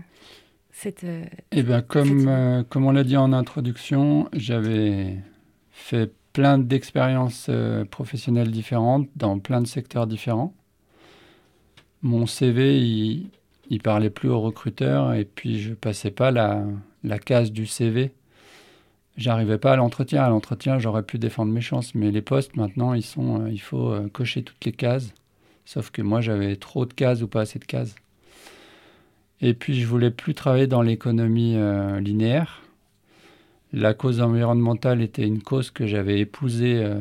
cette... 0.78 1.04
Euh, 1.04 1.24
eh 1.52 1.62
bien, 1.62 1.82
comme, 1.82 2.28
euh, 2.28 2.62
comme 2.68 2.86
on 2.86 2.92
l'a 2.92 3.04
dit 3.04 3.16
en 3.16 3.32
introduction, 3.32 4.28
j'avais 4.32 5.16
fait 5.70 6.12
plein 6.32 6.58
d'expériences 6.58 7.50
professionnelles 7.90 8.50
différentes 8.50 9.08
dans 9.16 9.38
plein 9.38 9.60
de 9.60 9.66
secteurs 9.66 10.06
différents. 10.06 10.54
Mon 12.02 12.26
CV, 12.26 12.78
il, 12.78 13.30
il 13.70 13.82
parlait 13.82 14.10
plus 14.10 14.28
aux 14.28 14.40
recruteurs 14.40 15.14
et 15.14 15.24
puis 15.24 15.58
je 15.58 15.74
passais 15.74 16.12
pas 16.12 16.30
la, 16.30 16.64
la 17.02 17.18
case 17.18 17.50
du 17.50 17.66
CV. 17.66 18.12
J'arrivais 19.16 19.58
pas 19.58 19.72
à 19.72 19.76
l'entretien. 19.76 20.22
À 20.22 20.28
l'entretien, 20.28 20.78
j'aurais 20.78 21.02
pu 21.02 21.18
défendre 21.18 21.52
mes 21.52 21.60
chances, 21.60 21.94
mais 21.96 22.12
les 22.12 22.22
postes 22.22 22.54
maintenant, 22.54 22.94
ils 22.94 23.02
sont, 23.02 23.46
il 23.48 23.60
faut 23.60 23.96
cocher 24.12 24.44
toutes 24.44 24.64
les 24.64 24.72
cases 24.72 25.12
Sauf 25.68 25.90
que 25.90 26.00
moi, 26.00 26.22
j'avais 26.22 26.56
trop 26.56 26.86
de 26.86 26.94
cases 26.94 27.20
ou 27.20 27.28
pas 27.28 27.42
assez 27.42 27.58
de 27.58 27.66
cases. 27.66 27.94
Et 29.40 29.54
puis, 29.54 29.80
je 29.80 29.86
voulais 29.86 30.10
plus 30.10 30.34
travailler 30.34 30.66
dans 30.66 30.82
l'économie 30.82 31.54
euh, 31.56 32.00
linéaire. 32.00 32.62
La 33.72 33.94
cause 33.94 34.20
environnementale 34.20 35.00
était 35.02 35.26
une 35.26 35.42
cause 35.42 35.70
que 35.70 35.86
j'avais 35.86 36.18
épousée 36.18 36.82
euh, 36.82 37.00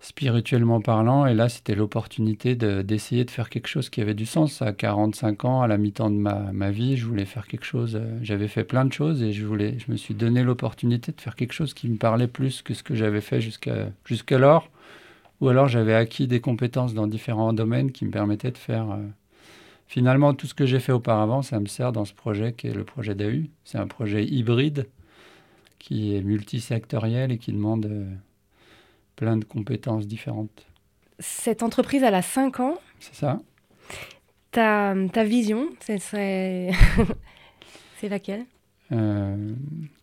spirituellement 0.00 0.80
parlant. 0.80 1.26
Et 1.26 1.34
là, 1.34 1.50
c'était 1.50 1.74
l'opportunité 1.74 2.54
d'essayer 2.54 3.24
de, 3.26 3.30
faire 3.30 3.50
quelque 3.50 3.66
chose 3.66 3.90
qui 3.90 4.00
avait 4.00 4.14
du 4.14 4.24
sens. 4.24 4.62
À 4.62 4.72
45 4.72 5.44
ans, 5.44 5.60
à 5.60 5.66
la 5.66 5.76
mi-temps 5.76 6.10
de 6.10 6.16
ma, 6.16 6.70
vie, 6.70 6.96
je 6.96 7.04
voulais 7.04 7.26
faire 7.26 7.46
quelque 7.46 7.66
chose. 7.66 7.96
Euh, 7.96 8.18
j'avais 8.22 8.48
fait 8.48 8.64
plein 8.64 8.86
de 8.86 8.92
choses 8.92 9.22
et 9.22 9.32
je, 9.32 9.44
voulais, 9.44 9.78
je 9.78 9.92
me 9.92 9.96
suis 9.98 10.14
donné 10.14 10.44
l'opportunité 10.44 11.12
de 11.12 11.20
faire 11.20 11.36
quelque 11.36 11.52
chose 11.52 11.74
qui 11.74 11.88
me 11.90 11.96
parlait 11.96 12.28
plus 12.28 12.62
que 12.62 12.72
ce 12.72 12.82
que 12.82 12.94
j'avais 12.94 13.20
fait 13.20 13.40
jusqu'alors. 14.06 14.70
Ou 15.42 15.48
alors 15.48 15.68
j'avais 15.68 15.94
acquis 15.94 16.26
des 16.26 16.40
compétences 16.40 16.94
dans 16.94 17.06
différents 17.06 17.52
domaines 17.52 17.92
qui 17.92 18.06
me 18.06 18.10
permettaient 18.10 18.52
de 18.52 18.58
faire... 18.58 18.96
Finalement, 19.86 20.34
tout 20.34 20.46
ce 20.46 20.54
que 20.54 20.66
j'ai 20.66 20.80
fait 20.80 20.92
auparavant, 20.92 21.42
ça 21.42 21.60
me 21.60 21.66
sert 21.66 21.92
dans 21.92 22.04
ce 22.04 22.12
projet 22.12 22.52
qui 22.52 22.66
est 22.66 22.72
le 22.74 22.84
projet 22.84 23.14
d'AU. 23.14 23.44
C'est 23.64 23.78
un 23.78 23.86
projet 23.86 24.24
hybride 24.24 24.88
qui 25.78 26.16
est 26.16 26.22
multisectoriel 26.22 27.30
et 27.30 27.38
qui 27.38 27.52
demande 27.52 27.86
euh, 27.86 28.10
plein 29.14 29.36
de 29.36 29.44
compétences 29.44 30.06
différentes. 30.06 30.66
Cette 31.18 31.62
entreprise, 31.62 32.02
elle 32.02 32.14
a 32.14 32.22
5 32.22 32.60
ans. 32.60 32.74
C'est 32.98 33.14
ça. 33.14 33.40
Ta, 34.50 34.94
ta 35.12 35.24
vision, 35.24 35.68
c'est 35.80 36.70
laquelle? 38.02 38.44
Euh, 38.92 39.52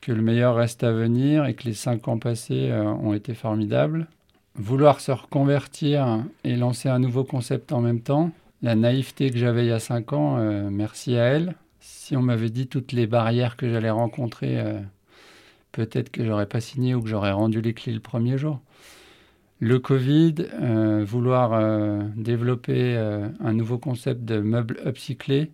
Que 0.01 0.11
le 0.11 0.21
meilleur 0.21 0.55
reste 0.55 0.83
à 0.83 0.91
venir 0.91 1.45
et 1.45 1.53
que 1.53 1.63
les 1.63 1.73
5 1.73 2.07
ans 2.07 2.17
passés 2.17 2.69
euh, 2.69 2.83
ont 2.83 3.13
été 3.13 3.33
formidables. 3.33 4.07
Vouloir 4.55 4.99
se 4.99 5.11
reconvertir 5.11 6.23
et 6.43 6.55
lancer 6.55 6.87
un 6.87 6.99
nouveau 6.99 7.23
concept 7.23 7.71
en 7.71 7.81
même 7.81 8.01
temps. 8.01 8.31
La 8.63 8.75
naïveté 8.75 9.29
que 9.29 9.37
j'avais 9.37 9.65
il 9.65 9.69
y 9.69 9.71
a 9.71 9.79
5 9.79 10.13
ans, 10.13 10.37
merci 10.71 11.15
à 11.17 11.25
elle. 11.25 11.55
Si 11.79 12.15
on 12.15 12.21
m'avait 12.21 12.49
dit 12.49 12.67
toutes 12.67 12.93
les 12.93 13.07
barrières 13.07 13.57
que 13.57 13.69
j'allais 13.69 13.89
rencontrer 13.89 14.57
peut-être 15.73 16.09
que 16.09 16.23
j'aurais 16.23 16.45
pas 16.45 16.61
signé 16.61 16.95
ou 16.95 17.01
que 17.01 17.09
j'aurais 17.09 17.33
rendu 17.33 17.59
les 17.59 17.73
clés 17.73 17.91
le 17.91 17.99
premier 17.99 18.37
jour. 18.37 18.61
Le 19.59 19.79
Covid, 19.79 20.35
euh, 20.61 21.03
vouloir 21.03 21.53
euh, 21.53 22.01
développer 22.15 22.95
euh, 22.95 23.27
un 23.39 23.53
nouveau 23.53 23.77
concept 23.77 24.23
de 24.23 24.39
meubles 24.39 24.79
upcyclés 24.85 25.51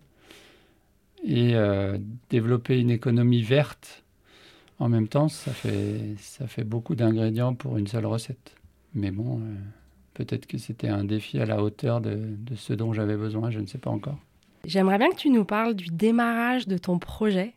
et 1.22 1.54
développer 2.30 2.80
une 2.80 2.90
économie 2.90 3.42
verte 3.42 4.04
en 4.78 4.88
même 4.88 5.06
temps, 5.06 5.28
ça 5.28 5.52
fait, 5.52 6.14
ça 6.16 6.46
fait 6.46 6.64
beaucoup 6.64 6.94
d'ingrédients 6.94 7.54
pour 7.54 7.76
une 7.76 7.86
seule 7.86 8.06
recette. 8.06 8.54
Mais 8.94 9.10
bon, 9.10 9.42
peut-être 10.14 10.46
que 10.46 10.58
c'était 10.58 10.88
un 10.88 11.04
défi 11.04 11.38
à 11.40 11.46
la 11.46 11.62
hauteur 11.62 12.00
de, 12.00 12.16
de 12.16 12.54
ce 12.54 12.72
dont 12.72 12.92
j'avais 12.92 13.16
besoin, 13.16 13.50
je 13.50 13.60
ne 13.60 13.66
sais 13.66 13.78
pas 13.78 13.90
encore. 13.90 14.18
J'aimerais 14.64 14.98
bien 14.98 15.10
que 15.10 15.16
tu 15.16 15.30
nous 15.30 15.44
parles 15.44 15.74
du 15.74 15.86
démarrage 15.90 16.68
de 16.68 16.76
ton 16.76 16.98
projet 16.98 17.54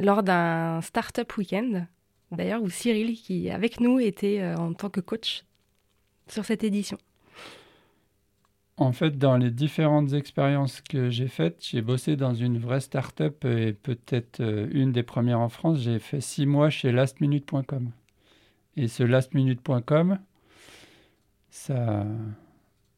lors 0.00 0.22
d'un 0.22 0.80
Startup 0.80 1.36
Weekend, 1.36 1.86
d'ailleurs, 2.30 2.62
où 2.62 2.70
Cyril, 2.70 3.14
qui 3.14 3.48
est 3.48 3.50
avec 3.50 3.80
nous, 3.80 4.00
était 4.00 4.40
euh, 4.40 4.56
en 4.56 4.72
tant 4.72 4.90
que 4.90 5.00
coach 5.00 5.44
sur 6.28 6.44
cette 6.44 6.64
édition. 6.64 6.98
En 8.76 8.92
fait, 8.92 9.18
dans 9.18 9.36
les 9.36 9.50
différentes 9.50 10.14
expériences 10.14 10.80
que 10.80 11.08
j'ai 11.08 11.28
faites, 11.28 11.64
j'ai 11.64 11.80
bossé 11.80 12.16
dans 12.16 12.34
une 12.34 12.58
vraie 12.58 12.80
start-up 12.80 13.44
et 13.44 13.72
peut-être 13.72 14.40
euh, 14.40 14.68
une 14.72 14.90
des 14.90 15.04
premières 15.04 15.38
en 15.38 15.48
France. 15.48 15.78
J'ai 15.80 16.00
fait 16.00 16.20
six 16.20 16.44
mois 16.44 16.70
chez 16.70 16.90
lastminute.com. 16.90 17.90
Et 18.76 18.88
ce 18.88 19.04
lastminute.com, 19.04 20.18
ça. 21.54 22.04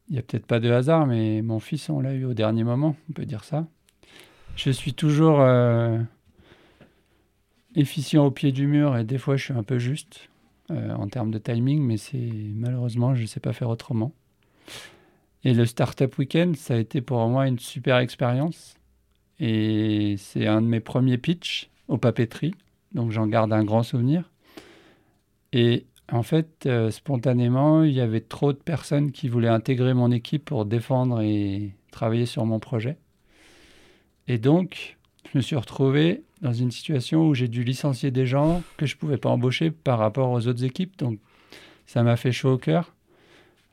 Il 0.09 0.13
n'y 0.13 0.19
a 0.19 0.21
peut-être 0.21 0.45
pas 0.45 0.59
de 0.59 0.71
hasard, 0.71 1.05
mais 1.05 1.41
mon 1.41 1.59
fils, 1.59 1.89
on 1.89 1.99
l'a 1.99 2.13
eu 2.13 2.25
au 2.25 2.33
dernier 2.33 2.63
moment, 2.63 2.95
on 3.09 3.13
peut 3.13 3.25
dire 3.25 3.43
ça. 3.43 3.67
Je 4.55 4.71
suis 4.71 4.93
toujours 4.93 5.41
euh, 5.41 5.99
efficient 7.75 8.25
au 8.25 8.31
pied 8.31 8.51
du 8.51 8.65
mur 8.65 8.97
et 8.97 9.03
des 9.03 9.17
fois 9.17 9.35
je 9.35 9.43
suis 9.43 9.53
un 9.53 9.63
peu 9.63 9.77
juste 9.77 10.29
euh, 10.71 10.93
en 10.93 11.07
termes 11.07 11.29
de 11.29 11.37
timing, 11.37 11.83
mais 11.83 11.97
c'est 11.97 12.31
malheureusement 12.55 13.13
je 13.13 13.21
ne 13.21 13.27
sais 13.27 13.39
pas 13.39 13.53
faire 13.53 13.69
autrement. 13.69 14.13
Et 15.43 15.53
le 15.53 15.65
Startup 15.65 16.17
Weekend, 16.17 16.55
ça 16.55 16.73
a 16.73 16.77
été 16.77 17.01
pour 17.01 17.25
moi 17.27 17.47
une 17.47 17.59
super 17.59 17.97
expérience. 17.97 18.75
Et 19.39 20.15
c'est 20.17 20.47
un 20.47 20.61
de 20.61 20.67
mes 20.67 20.79
premiers 20.79 21.19
pitchs 21.19 21.69
au 21.87 21.97
papeterie, 21.97 22.55
donc 22.93 23.11
j'en 23.11 23.27
garde 23.27 23.53
un 23.53 23.63
grand 23.63 23.83
souvenir. 23.83 24.31
Et 25.53 25.85
en 26.11 26.23
fait, 26.23 26.65
euh, 26.65 26.89
spontanément, 26.89 27.83
il 27.83 27.91
y 27.91 28.01
avait 28.01 28.21
trop 28.21 28.53
de 28.53 28.57
personnes 28.57 29.11
qui 29.11 29.27
voulaient 29.27 29.47
intégrer 29.49 29.93
mon 29.93 30.11
équipe 30.11 30.45
pour 30.45 30.65
défendre 30.65 31.21
et 31.21 31.71
travailler 31.91 32.25
sur 32.25 32.45
mon 32.45 32.59
projet. 32.59 32.97
Et 34.27 34.37
donc, 34.37 34.97
je 35.31 35.37
me 35.37 35.41
suis 35.41 35.55
retrouvé 35.55 36.23
dans 36.41 36.53
une 36.53 36.71
situation 36.71 37.27
où 37.27 37.33
j'ai 37.33 37.47
dû 37.47 37.63
licencier 37.63 38.11
des 38.11 38.25
gens 38.25 38.61
que 38.77 38.85
je 38.85 38.95
ne 38.95 38.99
pouvais 38.99 39.17
pas 39.17 39.29
embaucher 39.29 39.71
par 39.71 39.99
rapport 39.99 40.31
aux 40.31 40.47
autres 40.47 40.63
équipes. 40.63 40.97
Donc, 40.97 41.19
ça 41.85 42.03
m'a 42.03 42.15
fait 42.15 42.31
chaud 42.31 42.53
au 42.53 42.57
cœur. 42.57 42.93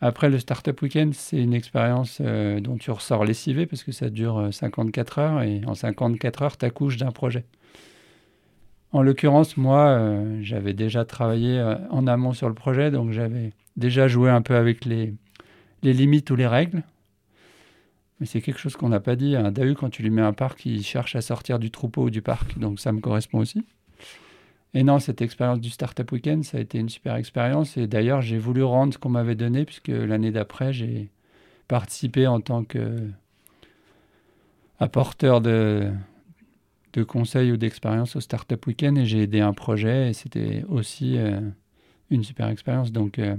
Après, 0.01 0.29
le 0.29 0.39
Startup 0.39 0.81
Weekend, 0.83 1.15
c'est 1.15 1.39
une 1.39 1.55
expérience 1.55 2.19
euh, 2.21 2.61
dont 2.61 2.77
tu 2.77 2.91
ressors 2.91 3.25
lessivé 3.25 3.67
parce 3.67 3.85
que 3.85 3.93
ça 3.93 4.11
dure 4.11 4.49
54 4.53 5.19
euh, 5.19 5.23
heures 5.23 5.43
et 5.43 5.63
en 5.67 5.75
54 5.75 6.43
heures, 6.43 6.57
tu 6.59 6.67
accouches 6.67 6.97
d'un 6.97 7.13
projet. 7.13 7.45
En 8.95 9.03
l'occurrence, 9.03 9.57
moi, 9.57 9.89
euh, 9.89 10.39
j'avais 10.41 10.73
déjà 10.73 11.05
travaillé 11.05 11.61
en 11.91 12.07
amont 12.07 12.33
sur 12.33 12.49
le 12.49 12.55
projet, 12.55 12.93
donc 12.93 13.11
j'avais 13.11 13.53
déjà 13.77 14.07
joué 14.07 14.31
un 14.31 14.41
peu 14.41 14.55
avec 14.55 14.85
les, 14.85 15.13
limites 15.83 16.31
ou 16.31 16.37
les 16.37 16.47
règles. 16.47 16.85
Mais 18.21 18.27
c'est 18.27 18.41
quelque 18.41 18.61
chose 18.61 18.77
qu'on 18.77 18.91
n'a 18.91 19.01
pas 19.01 19.17
dit. 19.17 19.35
Un 19.35 19.51
DAU, 19.51 19.75
quand 19.75 19.91
tu 19.91 20.05
lui 20.05 20.11
mets 20.11 20.23
un 20.23 20.33
parc, 20.33 20.65
il 20.65 20.85
cherche 20.85 21.17
à 21.17 21.23
sortir 21.23 21.59
du 21.59 21.73
troupeau 21.73 22.05
ou 22.05 22.11
du 22.11 22.23
parc. 22.23 22.57
Donc 22.57 22.79
ça 22.79 22.93
me 22.93 23.01
correspond 23.01 23.41
aussi. 23.41 23.67
Et 24.75 24.85
non, 24.85 25.01
cette 25.01 25.23
expérience 25.23 25.61
du 25.61 25.71
Startup 25.71 26.11
Weekend, 26.13 26.45
ça 26.45 26.59
a 26.59 26.61
été 26.61 26.79
une 26.79 26.89
super 26.89 27.17
expérience. 27.17 27.77
Et 27.77 27.89
d'ailleurs, 27.89 28.23
j'ai 28.23 28.39
voulu 28.39 28.63
rendre 28.63 28.95
ce 28.95 28.99
qu'on 28.99 29.09
m'avait 29.09 29.35
donné, 29.35 29.65
puisque 29.65 29.89
l'année 29.89 30.31
d'après, 30.31 30.73
j'ai 30.73 31.11
participé 31.67 32.29
en 32.29 32.41
tant 32.41 32.63
que 32.63 33.11
apporteur 34.79 35.41
de, 35.41 35.91
de 36.95 37.03
conseils 37.03 37.53
ou 37.53 37.57
d'expérience 37.57 38.17
au 38.17 38.21
Startup 38.21 38.65
Weekend 38.67 38.97
et 38.99 39.05
j'ai 39.05 39.23
aidé 39.23 39.41
un 39.41 39.53
projet 39.53 40.11
et 40.11 40.13
c'était 40.13 40.65
aussi 40.69 41.19
euh, 41.19 41.41
une 42.11 42.25
super 42.25 42.49
expérience. 42.49 42.93
Donc, 42.93 43.19
euh, 43.19 43.37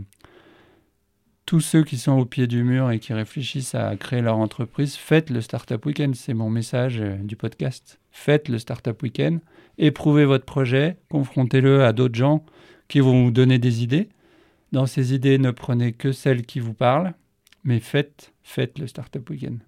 tous 1.46 1.62
ceux 1.62 1.84
qui 1.84 1.98
sont 1.98 2.14
au 2.14 2.26
pied 2.26 2.48
du 2.48 2.64
mur 2.64 2.92
et 2.92 3.00
qui 3.00 3.14
réfléchissent 3.14 3.76
à 3.76 3.96
créer 3.96 4.22
leur 4.22 4.38
entreprise, 4.38 4.96
faites 4.96 5.30
le 5.30 5.42
Startup 5.42 5.84
Weekend. 5.86 6.16
C'est 6.16 6.34
mon 6.34 6.50
message 6.50 7.00
euh, 7.00 7.16
du 7.18 7.36
podcast. 7.36 8.00
Faites 8.12 8.50
le 8.50 8.60
Startup 8.60 9.02
Weekend, 9.02 9.40
éprouvez 9.78 10.26
votre 10.26 10.46
projet, 10.46 10.98
confrontez-le 11.10 11.84
à 11.84 11.94
d'autres 11.94 12.16
gens 12.16 12.46
qui 12.88 13.00
vont 13.00 13.26
vous 13.26 13.32
donner 13.32 13.60
des 13.60 13.84
idées. 13.84 14.10
Dans 14.72 14.86
ces 14.86 15.14
idées, 15.14 15.38
ne 15.38 15.52
prenez 15.52 15.94
que 15.94 16.12
celles 16.12 16.46
qui 16.46 16.60
vous 16.60 16.74
parlent, 16.74 17.14
mais 17.64 17.80
faites, 17.80 18.34
faites 18.44 18.80
le 18.80 18.88
Startup 18.88 19.28
Weekend. 19.30 19.60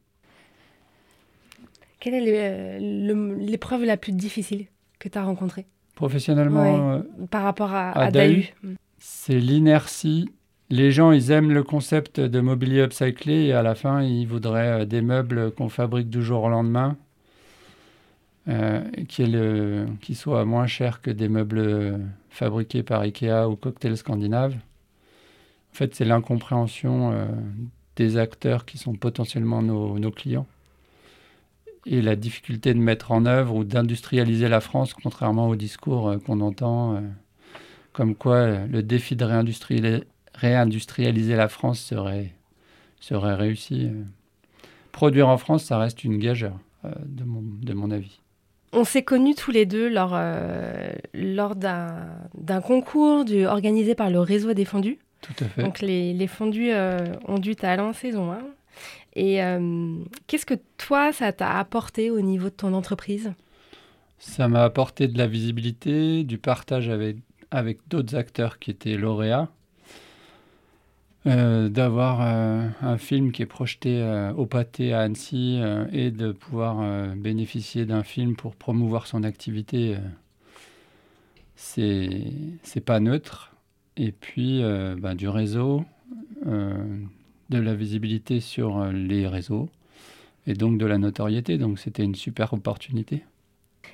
Quelle 1.99 2.13
est 2.13 2.23
euh, 2.27 3.35
l'épreuve 3.39 3.83
la 3.83 3.97
plus 3.97 4.11
difficile 4.11 4.67
que 4.99 5.09
tu 5.09 5.17
as 5.17 5.23
rencontrée 5.23 5.65
Professionnellement 5.97 6.93
euh, 6.93 7.01
Par 7.31 7.41
rapport 7.41 7.73
à, 7.73 7.91
à, 7.91 8.11
DAU 8.11 8.43
C'est 8.99 9.39
l'inertie. 9.39 10.29
Les 10.69 10.91
gens, 10.91 11.11
ils 11.11 11.31
aiment 11.31 11.51
le 11.51 11.63
concept 11.63 12.19
de 12.19 12.39
mobilier 12.39 12.83
upcyclé 12.83 13.45
et 13.45 13.53
à 13.53 13.63
la 13.63 13.73
fin, 13.73 14.03
ils 14.03 14.27
voudraient 14.27 14.81
euh, 14.81 14.85
des 14.85 15.01
meubles 15.01 15.51
qu'on 15.51 15.69
fabrique 15.69 16.09
du 16.09 16.21
jour 16.21 16.43
au 16.43 16.49
lendemain, 16.49 16.97
euh, 18.47 18.83
qui, 19.07 20.13
soient 20.13 20.45
moins 20.45 20.67
chers 20.67 21.01
que 21.01 21.09
des 21.09 21.29
meubles 21.29 21.99
fabriqués 22.29 22.83
par 22.83 23.01
Ikea 23.01 23.47
ou 23.49 23.55
Cocktail 23.55 23.97
Scandinave. 23.97 24.53
En 24.53 25.75
fait, 25.75 25.95
c'est 25.95 26.05
l'incompréhension 26.05 27.27
des 27.95 28.17
acteurs 28.17 28.65
qui 28.65 28.77
sont 28.77 28.93
potentiellement 28.93 29.61
nos, 29.61 30.11
clients 30.11 30.47
et 31.87 32.01
la 32.01 32.15
difficulté 32.15 32.73
de 32.73 32.79
mettre 32.79 33.11
en 33.11 33.25
œuvre 33.25 33.55
ou 33.55 33.63
d'industrialiser 33.63 34.47
la 34.47 34.59
France, 34.59 34.93
contrairement 34.93 35.47
au 35.47 35.55
discours 35.55 36.15
qu'on 36.25 36.41
entend, 36.41 37.01
comme 37.93 38.13
quoi 38.15 38.65
le 38.65 38.83
défi 38.83 39.15
de 39.15 39.25
réindustrialiser 39.25 40.03
réindustrialiser 40.37 41.35
la 41.35 41.47
France 41.47 41.79
serait, 41.79 42.31
serait 42.99 43.35
réussi. 43.35 43.89
Produire 44.91 45.27
en 45.27 45.37
France, 45.37 45.65
ça 45.65 45.77
reste 45.77 46.03
une 46.03 46.17
gageure, 46.17 46.57
euh, 46.85 46.91
de, 47.05 47.23
mon, 47.23 47.41
de 47.41 47.73
mon 47.73 47.91
avis. 47.91 48.19
On 48.73 48.83
s'est 48.83 49.03
connus 49.03 49.35
tous 49.35 49.51
les 49.51 49.65
deux 49.65 49.89
lors, 49.89 50.11
euh, 50.13 50.91
lors 51.13 51.55
d'un 51.55 52.61
concours 52.61 53.25
du, 53.25 53.45
organisé 53.45 53.95
par 53.95 54.09
le 54.09 54.19
réseau 54.19 54.53
des 54.53 54.65
fondus. 54.65 54.99
Tout 55.21 55.43
à 55.43 55.45
fait. 55.45 55.63
Donc 55.63 55.81
les, 55.81 56.13
les 56.13 56.27
fondus 56.27 56.71
euh, 56.71 56.97
ont 57.27 57.39
du 57.39 57.55
talent 57.55 57.93
saison 57.93 58.31
1. 58.31 58.39
Et 59.19 59.39
qu'est-ce 60.27 60.45
que 60.45 60.53
toi, 60.77 61.11
ça 61.11 61.33
t'a 61.33 61.57
apporté 61.57 62.11
au 62.11 62.21
niveau 62.21 62.49
de 62.49 62.55
ton 62.55 62.73
entreprise? 62.73 63.33
Ça 64.19 64.47
m'a 64.47 64.63
apporté 64.63 65.07
de 65.07 65.17
la 65.17 65.25
visibilité, 65.25 66.23
du 66.23 66.37
partage 66.37 66.87
avec, 66.89 67.17
avec 67.49 67.79
d'autres 67.87 68.15
acteurs 68.15 68.59
qui 68.59 68.69
étaient 68.71 68.95
lauréats. 68.95 69.49
euh, 71.27 71.67
d'avoir 71.67 72.21
euh, 72.21 72.69
un 72.81 72.97
film 72.97 73.31
qui 73.31 73.41
est 73.41 73.47
projeté 73.47 74.01
euh, 74.01 74.31
au 74.33 74.45
pâté 74.45 74.93
à 74.93 75.01
Annecy 75.01 75.59
et 75.91 76.11
de 76.11 76.31
pouvoir 76.31 77.15
bénéficier 77.15 77.85
d'un 77.85 78.03
film 78.03 78.35
pour 78.35 78.55
promouvoir 78.55 79.07
son 79.07 79.23
activité, 79.23 79.97
c'est 81.55 82.31
c'est 82.63 82.81
pas 82.81 82.99
neutre. 82.99 83.53
Et 83.97 84.11
puis 84.11 84.61
bah, 84.99 85.15
du 85.15 85.27
réseau, 85.27 85.83
de 87.49 87.59
la 87.59 87.73
visibilité 87.73 88.39
sur 88.39 88.85
les 88.85 89.27
réseaux 89.27 89.69
et 90.45 90.53
donc 90.53 90.77
de 90.77 90.85
la 90.85 90.97
notoriété. 90.97 91.57
Donc 91.57 91.79
c'était 91.79 92.03
une 92.03 92.15
super 92.15 92.53
opportunité. 92.53 93.23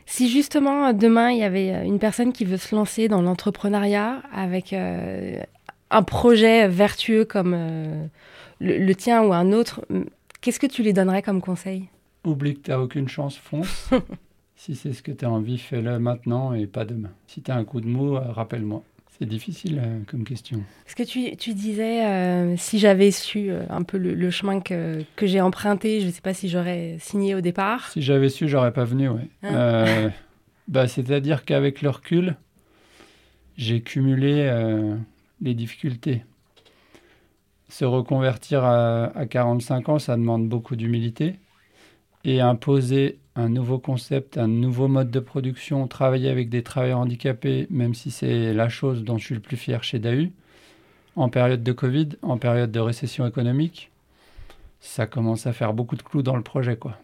Si 0.05 0.29
justement 0.29 0.91
demain 0.93 1.31
il 1.31 1.39
y 1.39 1.43
avait 1.43 1.86
une 1.86 2.00
personne 2.00 2.33
qui 2.33 2.45
veut 2.45 2.57
se 2.57 2.75
lancer 2.75 3.07
dans 3.07 3.22
l'entrepreneuriat 3.22 4.24
avec 4.33 4.74
un 5.93 6.03
projet 6.03 6.67
vertueux 6.67 7.24
comme 7.24 7.53
euh, 7.55 8.07
le, 8.60 8.93
tien 8.93 9.24
ou 9.24 9.33
un 9.33 9.51
autre, 9.51 9.86
qu'est-ce 10.41 10.60
que 10.60 10.67
tu 10.67 10.83
lui 10.83 10.91
donnerais 10.91 11.22
comme 11.22 11.39
conseil? 11.39 11.88
Oublie 12.25 12.55
que 12.55 12.62
tu 12.62 12.72
n'as 12.72 12.79
aucune 12.79 13.07
chance, 13.07 13.38
fonce. 13.38 13.89
si 14.55 14.75
c'est 14.75 14.93
ce 14.93 15.03
que 15.03 15.12
tu 15.12 15.24
as 15.24 15.29
envie, 15.29 15.57
fais-le 15.57 16.00
maintenant 16.00 16.53
et 16.53 16.65
pas 16.65 16.86
demain. 16.86 17.12
Si 17.27 17.41
tu 17.41 17.51
as 17.51 17.55
un 17.55 17.63
coup 17.63 17.79
de 17.79 17.88
mou, 17.88 18.15
euh, 18.15 18.31
rappelle-moi. 18.31 18.83
C'est 19.17 19.27
difficile 19.27 19.79
euh, 19.84 20.00
comme 20.08 20.24
question. 20.24 20.63
Est-ce 20.88 20.96
que 20.96 21.03
tu, 21.03 21.36
tu 21.38 21.53
disais, 21.53 22.55
si 22.58 22.79
j'avais 22.79 23.12
su 23.12 23.51
un 23.70 23.84
peu 23.84 23.98
le, 23.98 24.32
chemin 24.32 24.60
que, 24.60 25.03
que 25.15 25.27
j'ai 25.27 25.41
emprunté, 25.41 26.01
je 26.01 26.08
ne 26.08 26.12
sais 26.12 26.22
pas 26.22 26.34
si 26.34 26.50
j'aurais 26.50 26.98
signé 27.00 27.36
au 27.36 27.41
départ. 27.41 27.89
Si 27.91 28.01
j'avais 28.01 28.29
su, 28.29 28.48
j'aurais 28.48 28.74
pas 28.74 28.86
venu, 28.86 29.10
oui. 29.10 29.22
Hein 29.43 30.12
bah, 30.67 30.88
C'est-à-dire 30.88 31.46
qu'avec 31.46 31.82
le 31.82 31.89
recul, 31.89 32.36
j'ai 33.55 33.82
cumulé 33.82 34.51
les 35.41 35.53
difficultés. 35.53 36.24
Se 37.70 37.86
reconvertir 37.86 38.63
à, 38.63 39.25
45 39.29 39.89
ans, 39.89 40.00
ça 40.00 40.15
demande 40.15 40.48
beaucoup 40.48 40.75
d'humilité. 40.75 41.36
Et 42.24 42.39
imposer 42.39 43.17
un 43.36 43.50
nouveau 43.50 43.80
concept, 43.80 44.38
un 44.38 44.48
nouveau 44.48 44.88
mode 44.88 45.12
de 45.12 45.20
production, 45.20 45.88
travailler 45.88 46.30
avec 46.30 46.50
des 46.50 46.63
travailleurs 46.63 47.00
handicapés, 47.00 47.68
même 47.70 47.94
si 47.94 48.12
c'est 48.12 48.54
la 48.54 48.70
chose 48.70 49.04
dont 49.04 49.18
je 49.18 49.25
suis 49.25 49.36
le 49.36 49.42
plus 49.42 49.58
fier 49.58 49.84
chez 49.84 50.00
DAU, 50.00 50.30
en 51.16 51.30
période 51.30 51.63
de 51.63 51.72
Covid, 51.72 52.10
en 52.22 52.38
période 52.38 52.72
de 52.72 52.80
récession 52.80 53.25
économique, 53.25 53.92
ça 54.80 55.08
commence 55.08 55.48
à 55.48 55.54
faire 55.54 55.74
beaucoup 55.74 55.96
de 55.96 56.04
clous 56.04 56.24
dans 56.24 56.36
le 56.36 56.44
projet. 56.44 56.75
quoi. 56.75 56.98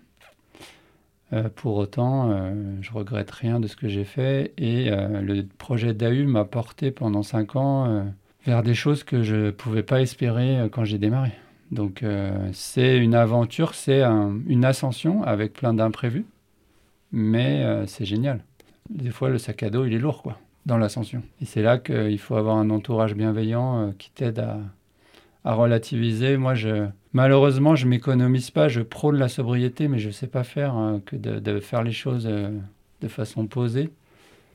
Euh, 1.31 1.47
pour 1.55 1.77
autant, 1.77 2.31
euh, 2.31 2.53
je 2.81 2.91
regrette 2.91 3.29
rien 3.29 3.59
de 3.59 3.67
ce 3.67 3.75
que 3.75 3.87
j'ai 3.87 4.03
fait 4.03 4.51
et 4.57 4.91
euh, 4.91 5.21
le 5.21 5.45
projet 5.45 5.93
DAU 5.93 6.25
m'a 6.25 6.43
porté 6.43 6.91
pendant 6.91 7.21
cinq 7.21 7.55
ans 7.55 8.05
vers 8.45 8.63
des 8.63 8.73
choses 8.73 9.03
que 9.03 9.21
je 9.21 9.35
ne 9.35 9.51
pouvais 9.51 9.83
pas 9.83 10.01
espérer 10.01 10.67
quand 10.71 10.85
j'ai 10.85 10.97
démarré. 10.97 11.31
Donc 11.71 12.03
c'est 12.51 12.97
une 12.97 13.13
aventure, 13.13 13.75
c'est 13.75 14.01
une 14.01 14.65
ascension 14.65 15.23
avec 15.23 15.53
plein 15.53 15.73
d'imprévus, 15.73 16.25
mais 17.11 17.85
c'est 17.85 18.05
génial. 18.05 18.43
Des 18.89 19.11
fois, 19.11 19.29
le 19.29 19.37
sac 19.37 19.61
à 19.61 19.69
dos, 19.69 19.85
il 19.85 19.93
est 19.93 19.99
lourd, 19.99 20.23
quoi, 20.23 20.39
dans 20.65 20.77
l'ascension. 20.77 21.21
Et 21.41 21.45
c'est 21.45 21.61
là 21.61 21.77
qu'il 21.77 22.17
faut 22.17 22.35
avoir 22.35 22.57
un 22.57 22.71
entourage 22.71 23.13
bienveillant 23.13 23.93
qui 23.99 24.09
t'aide 24.11 24.39
à, 24.39 25.53
relativiser. 25.53 26.37
Moi, 26.37 26.55
je, 26.55 26.87
malheureusement, 27.13 27.75
je 27.75 27.87
m'économise 27.87 28.51
pas. 28.51 28.67
Je 28.67 28.81
prône 28.81 29.17
la 29.17 29.29
sobriété, 29.29 29.87
mais 29.87 29.99
je 29.99 30.07
ne 30.07 30.13
sais 30.13 30.27
pas 30.27 30.43
faire 30.43 30.75
hein, 30.75 31.01
que 31.05 31.15
de, 31.15 31.59
faire 31.59 31.83
les 31.83 31.91
choses 31.91 32.27
euh, 32.29 32.49
de 33.01 33.07
façon 33.07 33.47
posée. 33.47 33.89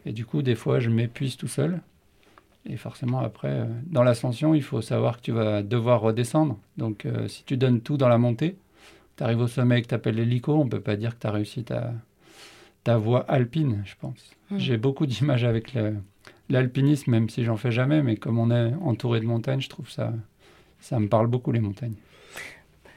Et 0.06 0.12
du 0.12 0.26
coup, 0.26 0.42
des 0.42 0.54
fois, 0.54 0.80
je 0.80 0.90
m'épuise 0.90 1.36
tout 1.36 1.48
seul. 1.48 1.80
Et 2.66 2.76
forcément, 2.76 3.20
après, 3.20 3.50
euh, 3.50 3.66
dans 3.86 4.02
l'ascension, 4.02 4.54
il 4.54 4.62
faut 4.62 4.80
savoir 4.80 5.18
que 5.18 5.22
tu 5.22 5.32
vas 5.32 5.62
devoir 5.62 6.00
redescendre. 6.00 6.58
Donc, 6.78 7.04
euh, 7.04 7.28
si 7.28 7.44
tu 7.44 7.56
donnes 7.56 7.80
tout 7.80 7.96
dans 7.96 8.08
la 8.08 8.18
montée, 8.18 8.56
tu 9.16 9.22
arrives 9.22 9.40
au 9.40 9.46
sommet 9.46 9.78
et 9.78 9.82
que 9.82 9.88
tu 9.88 9.94
appelles 9.94 10.16
l'hélico, 10.16 10.54
on 10.54 10.64
ne 10.64 10.70
peut 10.70 10.80
pas 10.80 10.96
dire 10.96 11.14
que 11.14 11.20
tu 11.20 11.26
as 11.26 11.30
réussi 11.30 11.64
ta, 11.64 11.92
ta 12.82 12.96
voie 12.96 13.20
alpine, 13.28 13.82
je 13.84 13.94
pense. 14.00 14.30
Mmh. 14.50 14.58
J'ai 14.58 14.76
beaucoup 14.78 15.06
d'images 15.06 15.44
avec 15.44 15.74
l'alpinisme, 16.48 17.10
même 17.10 17.28
si 17.28 17.44
j'en 17.44 17.56
fais 17.56 17.70
jamais, 17.70 18.02
mais 18.02 18.16
comme 18.16 18.38
on 18.38 18.50
est 18.50 18.72
entouré 18.82 19.20
de 19.20 19.26
montagnes, 19.26 19.60
je 19.60 19.68
trouve 19.68 19.90
ça 19.90 20.12
ça 20.84 21.00
me 21.00 21.08
parle 21.08 21.28
beaucoup 21.28 21.50
les 21.50 21.60
montagnes. 21.60 21.94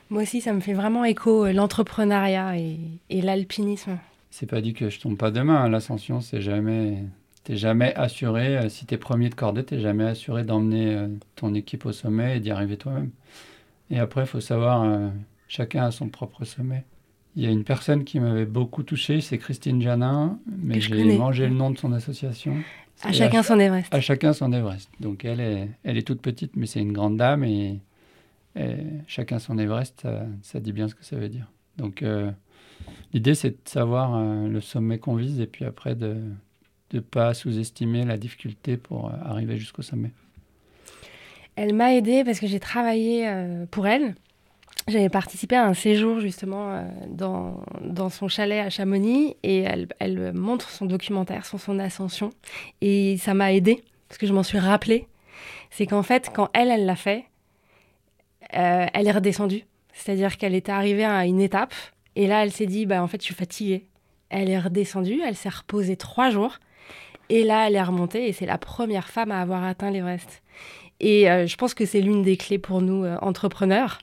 Moi 0.10 0.24
aussi, 0.24 0.42
ça 0.42 0.52
me 0.52 0.60
fait 0.60 0.74
vraiment 0.74 1.06
écho 1.06 1.46
euh, 1.46 1.54
l'entrepreneuriat 1.54 2.58
et, 2.58 2.80
et 3.10 3.22
l'alpinisme. 3.22 3.98
C'est 4.30 4.46
pas 4.46 4.60
dit 4.60 4.74
que 4.74 4.90
je 4.90 5.00
tombe 5.00 5.18
pas 5.18 5.32
demain. 5.32 5.64
Hein. 5.64 5.70
L'ascension, 5.70 6.20
c'est 6.20 6.42
jamais, 6.42 7.04
t'es 7.48 7.56
jamais 7.56 7.96
assuré. 7.96 8.58
Euh, 8.58 8.68
si 8.68 8.86
t'es 8.86 8.98
premier 8.98 9.30
de 9.30 9.36
cordée, 9.36 9.64
t'es 9.64 9.80
jamais 9.80 10.04
assuré 10.04 10.44
d'emmener 10.44 10.94
euh, 10.94 11.08
ton 11.36 11.54
équipe 11.54 11.86
au 11.86 11.94
sommet 11.94 12.38
et 12.38 12.40
d'y 12.42 12.52
arriver 12.52 12.76
toi-même. 12.76 13.12
Et 13.90 14.00
après, 14.00 14.22
il 14.22 14.28
faut 14.28 14.42
savoir, 14.42 14.86
chacun 15.48 15.86
a 15.86 15.92
son 15.92 16.10
propre 16.10 16.44
sommet. 16.44 16.84
Il 17.38 17.44
y 17.44 17.48
a 17.48 17.50
une 17.50 17.64
personne 17.64 18.04
qui 18.04 18.20
m'avait 18.20 18.46
beaucoup 18.46 18.84
touché, 18.84 19.22
c'est 19.22 19.38
Christine 19.38 19.82
Janin, 19.82 20.40
mais 20.46 20.82
j'ai 20.82 21.18
mangé 21.18 21.48
le 21.48 21.54
nom 21.54 21.72
de 21.72 21.78
son 21.78 21.94
association. 21.94 22.54
À 23.02 23.14
chacun 23.14 23.44
son 23.44 23.58
Everest. 23.60 23.94
À 23.94 24.02
chacun 24.02 24.34
son 24.34 24.52
Everest. 24.52 24.90
Donc 25.00 25.24
elle 25.24 25.40
est, 25.40 25.70
elle 25.86 25.98
est 25.98 26.06
toute 26.06 26.22
petite, 26.22 26.58
mais 26.58 26.66
c'est 26.66 26.82
une 26.82 26.92
grande 26.92 27.16
dame 27.16 27.46
et, 27.46 27.80
chacun 29.08 29.40
son 29.40 29.58
Everest, 29.58 30.06
ça, 30.42 30.60
dit 30.60 30.74
bien 30.74 30.90
ce 30.90 30.96
que 30.96 31.06
ça 31.06 31.16
veut 31.16 31.30
dire. 31.30 31.50
Donc 31.78 32.02
euh, 32.02 32.30
l'idée, 33.14 33.36
c'est 33.36 33.52
de 33.52 33.58
savoir 33.66 34.16
euh, 34.16 34.48
le 34.48 34.62
sommet 34.62 34.98
qu'on 34.98 35.16
vise 35.16 35.40
et 35.40 35.48
puis 35.48 35.64
après 35.64 35.96
de 35.96 36.18
ne 36.94 37.00
pas 37.00 37.34
sous-estimer 37.34 38.06
la 38.06 38.18
difficulté 38.18 38.78
pour 38.78 39.08
euh, 39.08 39.12
arriver 39.26 39.58
jusqu'au 39.58 39.82
sommet. 39.82 40.12
Elle 41.56 41.74
m'a 41.74 41.96
aidée 41.96 42.24
parce 42.24 42.40
que 42.40 42.48
j'ai 42.48 42.60
travaillé 42.60 43.28
pour 43.72 43.88
elle. 43.88 44.14
J'avais 44.88 45.10
participé 45.10 45.58
à 45.58 45.66
un 45.66 45.74
séjour 45.74 46.22
justement 46.22 46.72
euh, 46.72 46.84
dans, 47.10 47.62
dans, 47.82 48.10
son 48.10 48.30
chalet 48.30 48.66
à 48.66 48.70
Chamonix 48.70 49.36
et 49.44 49.60
elle, 49.60 49.90
elle, 50.00 50.32
montre 50.34 50.70
son 50.70 50.86
documentaire 50.86 51.46
sur 51.46 51.60
son 51.60 51.78
ascension 51.80 52.30
et 52.80 53.18
ça 53.18 53.34
m'a 53.34 53.52
aidé 53.52 53.84
parce 54.08 54.18
que 54.18 54.26
je 54.26 54.34
m'en 54.34 54.44
suis 54.44 54.60
rappelé. 54.60 55.08
C'est 55.72 55.88
qu'en 55.88 56.04
fait, 56.04 56.32
quand 56.34 56.50
elle, 56.54 56.70
elle 56.70 56.86
l'a 56.86 56.96
fait, 56.96 57.26
euh, 58.56 58.86
elle 58.94 59.08
est 59.08 59.12
redescendue. 59.12 59.66
C'est-à-dire 59.92 60.38
qu'elle 60.38 60.56
était 60.56 60.72
arrivée 60.72 61.04
à 61.04 61.26
une 61.26 61.42
étape 61.42 61.74
et 62.16 62.26
là, 62.26 62.44
elle 62.44 62.54
s'est 62.54 62.66
dit, 62.66 62.86
bah, 62.86 63.04
en 63.04 63.08
fait, 63.08 63.20
je 63.20 63.26
suis 63.26 63.36
fatiguée. 63.36 63.90
Elle 64.30 64.50
est 64.50 64.60
redescendue, 64.60 65.20
elle 65.26 65.36
s'est 65.36 65.50
reposée 65.50 65.98
trois 65.98 66.30
jours 66.30 66.60
et 67.30 67.44
là, 67.44 67.68
elle 67.68 67.76
est 67.76 67.84
remontée 67.84 68.28
et 68.28 68.34
c'est 68.34 68.46
la 68.46 68.58
première 68.58 69.08
femme 69.08 69.32
à 69.32 69.42
avoir 69.42 69.64
atteint 69.64 69.92
l'Everest. 69.92 70.42
Et 71.00 71.30
euh, 71.30 71.46
je 71.46 71.56
pense 71.58 71.74
que 71.74 71.86
c'est 71.86 72.02
l'une 72.02 72.24
des 72.24 72.38
clés 72.38 72.58
pour 72.58 72.82
nous, 72.82 73.04
euh, 73.04 73.18
entrepreneurs. 73.22 74.00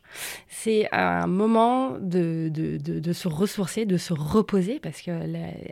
C'est 0.48 0.88
un 0.92 1.26
moment 1.26 1.92
de, 2.00 2.48
de, 2.52 2.78
de, 2.78 3.12
se 3.12 3.26
ressourcer, 3.26 3.84
de 3.84 3.96
se 3.96 4.12
reposer, 4.12 4.78
parce 4.78 5.02
que 5.02 5.10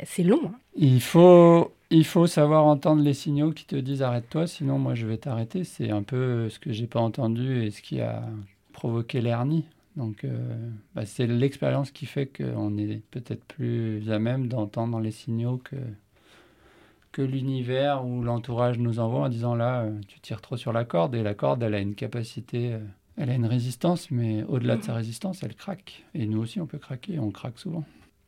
c'est 0.04 0.24
long. 0.24 0.40
Hein. 0.46 0.54
Il, 0.74 1.00
faut, 1.00 1.70
il 1.90 2.04
faut 2.04 2.26
savoir 2.26 2.64
entendre 2.64 3.02
les 3.02 3.14
signaux 3.14 3.52
qui 3.52 3.66
te 3.66 3.76
disent 3.76 4.02
arrête-toi, 4.02 4.48
sinon 4.48 4.78
moi 4.78 4.94
je 4.94 5.06
vais 5.06 5.16
t'arrêter. 5.16 5.62
C'est 5.62 5.90
un 5.90 6.02
peu 6.02 6.48
ce 6.48 6.58
que 6.58 6.72
j'ai 6.72 6.88
pas 6.88 7.00
entendu 7.00 7.62
et 7.62 7.70
ce 7.70 7.82
qui 7.82 8.00
a 8.00 8.22
provoqué 8.72 9.20
l'hernie. 9.20 9.64
Donc 9.96 10.24
euh, 10.24 10.68
bah, 10.94 11.04
c'est 11.04 11.26
l'expérience 11.26 11.90
qui 11.90 12.06
fait 12.06 12.26
qu'on 12.26 12.76
est 12.78 13.02
peut-être 13.10 13.44
plus 13.44 14.10
à 14.10 14.18
même 14.18 14.48
d'entendre 14.48 14.98
les 15.00 15.10
signaux 15.10 15.60
que 15.62 15.76
que 17.12 17.22
l'univers 17.22 18.04
ou 18.04 18.22
l'entourage 18.22 18.78
nous 18.78 18.98
envoie 18.98 19.20
en 19.20 19.28
disant 19.28 19.54
là, 19.54 19.82
euh, 19.82 20.00
tu 20.08 20.18
tires 20.20 20.40
trop 20.40 20.56
sur 20.56 20.72
la 20.72 20.84
corde 20.84 21.14
et 21.14 21.22
la 21.22 21.34
corde, 21.34 21.62
elle 21.62 21.74
a 21.74 21.78
une 21.78 21.94
capacité, 21.94 22.72
euh, 22.72 22.80
elle 23.18 23.28
a 23.28 23.34
une 23.34 23.46
résistance, 23.46 24.10
mais 24.10 24.42
au-delà 24.44 24.76
de 24.76 24.82
sa 24.82 24.94
résistance, 24.94 25.42
elle 25.42 25.54
craque. 25.54 26.04
Et 26.14 26.26
nous 26.26 26.40
aussi, 26.40 26.60
on 26.60 26.66
peut 26.66 26.78
craquer, 26.78 27.18
on 27.18 27.30
craque 27.30 27.58
souvent. 27.58 27.84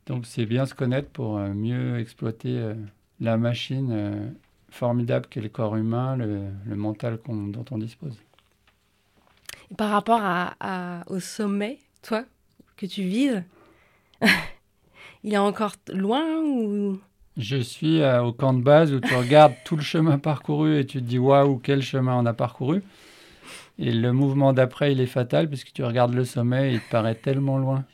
Donc 0.07 0.27
c'est 0.27 0.45
bien 0.45 0.67
se 0.67 0.75
connaître 0.75 1.09
pour 1.09 1.39
euh, 1.39 1.49
mieux 1.55 1.99
exploiter 1.99 2.75
la 3.21 3.39
machine 3.39 4.35
formidable 4.69 5.27
qu'est 5.31 5.41
le 5.41 5.49
corps 5.49 5.77
humain, 5.77 6.17
le, 6.17 6.77
mental 6.77 7.19
dont 7.27 7.65
on 7.71 7.79
dispose. 7.79 8.19
par 9.79 9.91
rapport 9.91 10.21
à, 10.21 11.05
au 11.07 11.21
sommet, 11.21 11.79
toi, 12.03 12.25
que 12.77 12.85
tu 12.85 13.03
vises, 13.03 13.43
il 15.25 15.33
est 15.33 15.39
encore 15.39 15.77
loin 15.89 16.43
ou 16.43 17.01
je 17.37 17.57
suis 17.57 18.01
euh, 18.01 18.23
au 18.23 18.33
camp 18.33 18.53
de 18.53 18.63
base 18.63 18.93
où 18.93 19.01
tu 19.01 19.15
regardes 19.15 19.55
tout 19.65 19.77
le 19.77 19.83
chemin 19.83 20.19
parcouru 20.19 20.79
et 20.79 20.87
tu 20.87 21.01
te 21.01 21.05
dis 21.05 21.19
waouh, 21.19 21.59
quel 21.59 21.83
chemin 21.83 22.15
on 22.17 22.27
a 22.27 22.33
parcouru. 22.33 22.83
Et 23.79 23.93
le 23.93 24.13
mouvement 24.13 24.53
d'après, 24.53 24.93
il 24.93 25.01
est 25.01 25.07
fatal 25.07 25.49
puisque 25.49 25.73
tu 25.73 25.83
regardes 25.83 26.15
le 26.15 26.25
sommet 26.25 26.71
et 26.71 26.75
il 26.75 26.81
te 26.81 26.91
paraît 26.91 27.17
tellement 27.17 27.59
loin. 27.59 27.85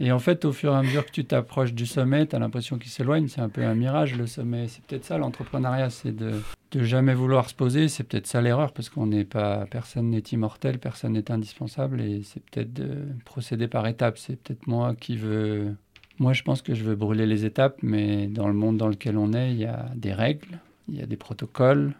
Et 0.00 0.12
en 0.12 0.18
fait, 0.18 0.46
au 0.46 0.52
fur 0.52 0.72
et 0.72 0.76
à 0.76 0.82
mesure 0.82 1.04
que 1.04 1.10
tu 1.10 1.26
t'approches 1.26 1.74
du 1.74 1.84
sommet, 1.84 2.26
tu 2.26 2.34
as 2.34 2.38
l'impression 2.38 2.78
qu'il 2.78 2.90
s'éloigne. 2.90 3.28
C'est 3.28 3.42
un 3.42 3.50
peu 3.50 3.62
un 3.62 3.74
mirage, 3.74 4.16
le 4.16 4.26
sommet. 4.26 4.66
C'est 4.66 4.82
peut-être 4.82 5.04
ça, 5.04 5.18
l'entrepreneuriat, 5.18 5.90
c'est 5.90 6.16
de, 6.16 6.40
de 6.72 6.82
jamais 6.82 7.12
vouloir 7.12 7.50
se 7.50 7.54
poser. 7.54 7.88
C'est 7.88 8.04
peut-être 8.04 8.26
ça 8.26 8.40
l'erreur 8.40 8.72
parce 8.72 8.88
qu'on 8.88 9.06
n'est 9.06 9.26
pas, 9.26 9.66
personne 9.70 10.08
n'est 10.08 10.20
immortel, 10.20 10.78
personne 10.78 11.12
n'est 11.12 11.30
indispensable. 11.30 12.00
Et 12.00 12.22
c'est 12.24 12.42
peut-être 12.42 12.72
de 12.72 13.08
procéder 13.26 13.68
par 13.68 13.86
étapes. 13.86 14.16
C'est 14.16 14.36
peut-être 14.42 14.66
moi 14.66 14.94
qui 14.98 15.16
veux 15.18 15.76
moi, 16.20 16.34
je 16.34 16.42
pense 16.42 16.60
que 16.60 16.74
je 16.74 16.84
veux 16.84 16.94
brûler 16.94 17.24
les 17.24 17.46
étapes, 17.46 17.78
mais 17.82 18.26
dans 18.26 18.46
le 18.46 18.54
monde 18.54 18.76
dans 18.76 18.88
lequel 18.88 19.16
on 19.16 19.32
est, 19.32 19.52
il 19.52 19.58
y 19.58 19.64
a 19.64 19.90
des 19.96 20.12
règles, 20.12 20.60
il 20.88 20.98
y 20.98 21.02
a 21.02 21.06
des 21.06 21.16
protocoles, 21.16 21.94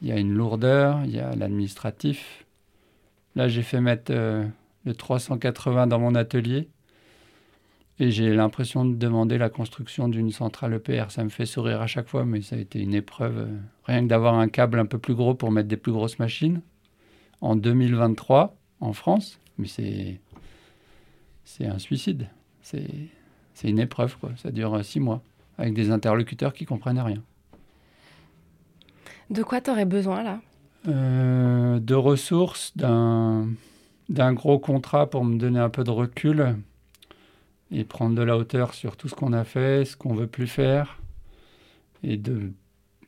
il 0.00 0.08
y 0.08 0.12
a 0.12 0.18
une 0.18 0.32
lourdeur, 0.32 1.02
il 1.04 1.14
y 1.14 1.20
a 1.20 1.36
l'administratif. 1.36 2.46
Là, 3.36 3.48
j'ai 3.48 3.62
fait 3.62 3.80
mettre 3.80 4.10
le 4.10 4.94
380 4.94 5.86
dans 5.86 5.98
mon 5.98 6.14
atelier 6.14 6.68
et 7.98 8.10
j'ai 8.10 8.34
l'impression 8.34 8.86
de 8.86 8.96
demander 8.96 9.36
la 9.36 9.50
construction 9.50 10.08
d'une 10.08 10.30
centrale 10.30 10.72
EPR. 10.72 11.10
Ça 11.10 11.22
me 11.22 11.28
fait 11.28 11.46
sourire 11.46 11.82
à 11.82 11.86
chaque 11.86 12.08
fois, 12.08 12.24
mais 12.24 12.40
ça 12.40 12.56
a 12.56 12.58
été 12.58 12.80
une 12.80 12.94
épreuve. 12.94 13.48
Rien 13.84 14.02
que 14.02 14.08
d'avoir 14.08 14.34
un 14.34 14.48
câble 14.48 14.78
un 14.78 14.86
peu 14.86 14.98
plus 14.98 15.14
gros 15.14 15.34
pour 15.34 15.52
mettre 15.52 15.68
des 15.68 15.76
plus 15.76 15.92
grosses 15.92 16.18
machines 16.18 16.62
en 17.42 17.54
2023 17.54 18.56
en 18.80 18.92
France, 18.94 19.38
mais 19.58 19.68
c'est 19.68 20.20
c'est 21.44 21.66
un 21.66 21.78
suicide. 21.78 22.28
C'est 22.62 22.88
une 23.70 23.78
épreuve, 23.78 24.16
quoi. 24.18 24.30
Ça 24.36 24.50
dure 24.50 24.84
six 24.84 25.00
mois 25.00 25.22
avec 25.58 25.74
des 25.74 25.90
interlocuteurs 25.90 26.52
qui 26.52 26.64
comprennent 26.64 26.98
rien. 26.98 27.22
De 29.30 29.42
quoi 29.42 29.60
tu 29.60 29.70
aurais 29.70 29.84
besoin 29.84 30.22
là? 30.22 30.40
Euh, 30.88 31.78
De 31.78 31.94
ressources, 31.94 32.76
d'un 32.76 33.46
gros 34.32 34.58
contrat 34.58 35.08
pour 35.08 35.24
me 35.24 35.38
donner 35.38 35.60
un 35.60 35.70
peu 35.70 35.84
de 35.84 35.90
recul 35.90 36.56
et 37.70 37.84
prendre 37.84 38.14
de 38.14 38.22
la 38.22 38.36
hauteur 38.36 38.74
sur 38.74 38.96
tout 38.96 39.08
ce 39.08 39.14
qu'on 39.14 39.32
a 39.32 39.44
fait, 39.44 39.84
ce 39.84 39.96
qu'on 39.96 40.14
veut 40.14 40.26
plus 40.26 40.46
faire, 40.46 40.98
et 42.02 42.16
de, 42.18 42.52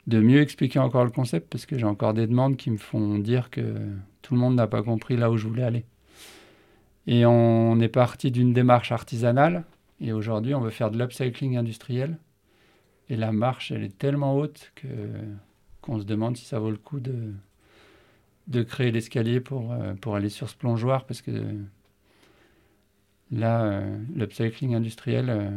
de 0.07 0.19
mieux 0.19 0.41
expliquer 0.41 0.79
encore 0.79 1.03
le 1.03 1.11
concept, 1.11 1.49
parce 1.51 1.65
que 1.65 1.77
j'ai 1.77 1.85
encore 1.85 2.13
des 2.13 2.25
demandes 2.25 2.57
qui 2.57 2.71
me 2.71 2.77
font 2.77 3.19
dire 3.19 3.49
que 3.51 3.75
tout 4.21 4.33
le 4.33 4.39
monde 4.39 4.55
n'a 4.55 4.67
pas 4.67 4.81
compris 4.81 5.17
là 5.17 5.29
où 5.29 5.37
je 5.37 5.47
voulais 5.47 5.63
aller. 5.63 5.85
Et 7.05 7.25
on 7.27 7.79
est 7.79 7.89
parti 7.89 8.31
d'une 8.31 8.53
démarche 8.53 8.91
artisanale, 8.91 9.65
et 9.99 10.13
aujourd'hui 10.13 10.53
on 10.53 10.61
veut 10.61 10.69
faire 10.69 10.91
de 10.91 10.97
l'upcycling 10.97 11.57
industriel. 11.57 12.17
Et 13.09 13.15
la 13.15 13.31
marche, 13.31 13.71
elle 13.71 13.83
est 13.83 13.97
tellement 13.97 14.35
haute 14.35 14.71
que 14.75 14.87
qu'on 15.81 15.99
se 15.99 16.05
demande 16.05 16.35
si 16.35 16.45
ça 16.45 16.57
vaut 16.57 16.71
le 16.71 16.77
coup 16.77 16.99
de, 16.99 17.31
de 18.47 18.63
créer 18.63 18.91
l'escalier 18.91 19.39
pour, 19.39 19.71
euh, 19.71 19.93
pour 19.95 20.15
aller 20.15 20.29
sur 20.29 20.49
ce 20.49 20.55
plongeoir, 20.55 21.05
parce 21.05 21.21
que 21.21 21.31
là, 23.31 23.63
euh, 23.63 23.97
l'upcycling 24.15 24.75
industriel... 24.75 25.29
Euh, 25.29 25.49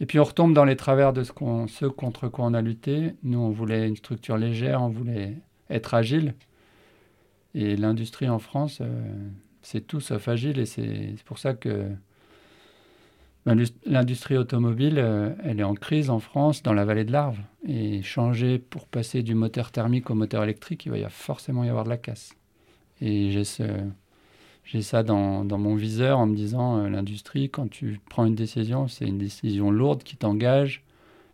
et 0.00 0.06
puis 0.06 0.18
on 0.18 0.24
retombe 0.24 0.52
dans 0.52 0.64
les 0.64 0.74
travers 0.74 1.12
de 1.12 1.22
ce, 1.22 1.30
contre 1.86 2.26
quoi 2.26 2.46
on 2.46 2.54
a 2.54 2.60
lutté. 2.60 3.14
Nous, 3.22 3.38
on 3.38 3.50
voulait 3.50 3.86
une 3.86 3.94
structure 3.94 4.36
légère, 4.36 4.82
on 4.82 4.88
voulait 4.88 5.36
être 5.70 5.94
agile. 5.94 6.34
Et 7.54 7.76
l'industrie 7.76 8.28
en 8.28 8.40
France, 8.40 8.82
c'est 9.60 9.86
tout 9.86 10.00
sauf 10.00 10.26
agile. 10.26 10.58
Et 10.58 10.66
c'est 10.66 11.14
pour 11.24 11.38
ça 11.38 11.54
que 11.54 11.86
L'industrie 13.44 14.36
automobile, 14.36 14.98
euh, 14.98 15.34
elle 15.42 15.58
est 15.58 15.64
en 15.64 15.74
crise 15.74 16.10
en 16.10 16.20
France, 16.20 16.62
dans 16.62 16.72
la 16.72 16.84
vallée 16.84 17.04
de 17.04 17.10
l'Arve. 17.10 17.38
Et 17.66 18.02
changer 18.02 18.58
pour 18.60 18.86
passer 18.86 19.24
du 19.24 19.34
moteur 19.34 19.72
thermique 19.72 20.10
au 20.10 20.14
moteur 20.14 20.44
électrique, 20.44 20.86
il 20.86 20.90
va 20.90 20.98
y 20.98 21.06
forcément 21.08 21.64
y 21.64 21.68
avoir 21.68 21.84
de 21.84 21.88
la 21.88 21.96
casse. 21.96 22.34
Et 23.00 23.32
j'ai 23.32 24.82
ça 24.82 25.02
dans, 25.02 25.44
dans, 25.44 25.58
mon 25.58 25.74
viseur 25.74 26.20
en 26.20 26.26
me 26.26 26.36
disant, 26.36 26.78
euh, 26.78 26.88
l'industrie, 26.88 27.50
quand 27.50 27.68
tu 27.68 28.00
prends 28.08 28.26
une 28.26 28.36
décision, 28.36 28.86
c'est 28.86 29.06
une 29.06 29.18
décision 29.18 29.72
lourde 29.72 30.04
qui 30.04 30.16
t'engage 30.16 30.84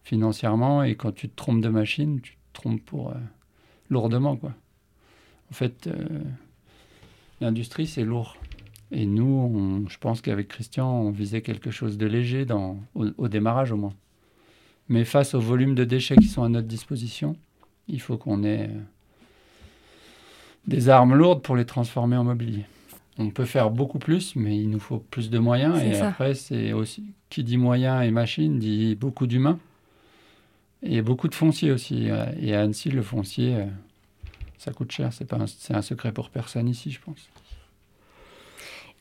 financièrement. 0.03 0.83
Et 0.83 0.95
quand 0.95 1.13
tu 1.13 1.29
te 1.29 1.37
trompes 1.37 1.61
de 1.61 1.69
machine, 1.69 2.23
tu 2.23 2.33
te 2.33 2.39
trompes 2.55 2.83
pour 2.87 3.11
euh, 3.11 3.15
lourdement. 3.91 4.37
Quoi. 4.37 4.55
En 5.51 5.55
fait, 5.55 5.91
l'industrie, 7.43 7.87
c'est 7.87 8.05
lourd. 8.05 8.38
Et 8.91 9.07
nous, 9.07 9.85
je 9.89 9.99
pense 9.99 10.23
qu'avec 10.23 10.49
Christian, 10.49 10.91
on 10.91 11.11
visait 11.11 11.43
quelque 11.43 11.71
chose 11.71 11.99
de 11.99 12.07
léger 12.07 12.45
dans, 12.45 12.79
au, 12.95 13.29
démarrage 13.29 13.73
au 13.73 13.77
moins. 13.77 13.93
Mais 14.89 15.05
face 15.05 15.35
au 15.35 15.41
volume 15.41 15.75
de 15.75 15.85
déchets 15.85 16.17
qui 16.17 16.27
sont 16.29 16.43
à 16.43 16.49
notre 16.49 16.67
disposition, 16.67 17.37
il 17.89 18.01
faut 18.01 18.17
qu'on 18.17 18.43
ait 18.45 18.71
euh, 18.71 18.81
des 20.67 20.89
armes 20.89 21.15
lourdes 21.15 21.43
pour 21.43 21.57
les 21.57 21.67
transformer 21.67 22.17
en 22.17 22.25
mobilier. 22.25 22.65
On 23.19 23.31
peut 23.31 23.45
faire 23.45 23.71
beaucoup 23.71 23.99
plus, 23.99 24.37
mais 24.37 24.57
il 24.57 24.71
nous 24.71 24.79
faut 24.79 24.99
plus 24.99 25.29
de 25.29 25.39
moyens. 25.39 25.83
Et 25.83 26.01
après, 26.01 26.35
c'est 26.35 26.73
aussi 26.73 27.05
qui 27.29 27.45
dit 27.45 27.59
moyens 27.59 28.05
et 28.05 28.11
machines 28.11 28.59
dit 28.59 28.95
beaucoup 28.95 29.27
d'humains 29.27 29.59
et 30.83 31.03
beaucoup 31.03 31.29
de 31.29 31.35
foncier 31.35 31.73
aussi. 31.73 32.09
Et 32.41 32.55
à 32.55 32.61
Annecy, 32.63 32.91
le 32.91 33.03
foncier, 33.03 33.57
euh, 33.57 33.67
ça 34.57 34.73
coûte 34.73 34.93
cher. 34.93 35.13
C'est 35.13 35.25
pas, 35.27 35.39
c'est 35.47 35.75
un 35.75 35.83
secret 35.83 36.13
pour 36.13 36.31
personne 36.31 36.69
ici, 36.69 36.91
je 36.91 37.01
pense. 37.01 37.29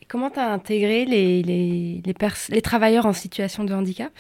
Comment 0.08 0.30
tu 0.30 0.40
as 0.40 0.52
intégré 0.52 1.06
les, 1.06 2.62
travailleurs 2.62 3.06
en 3.06 3.14
situation 3.14 3.66
de 3.66 3.74
handicap? 3.74 4.12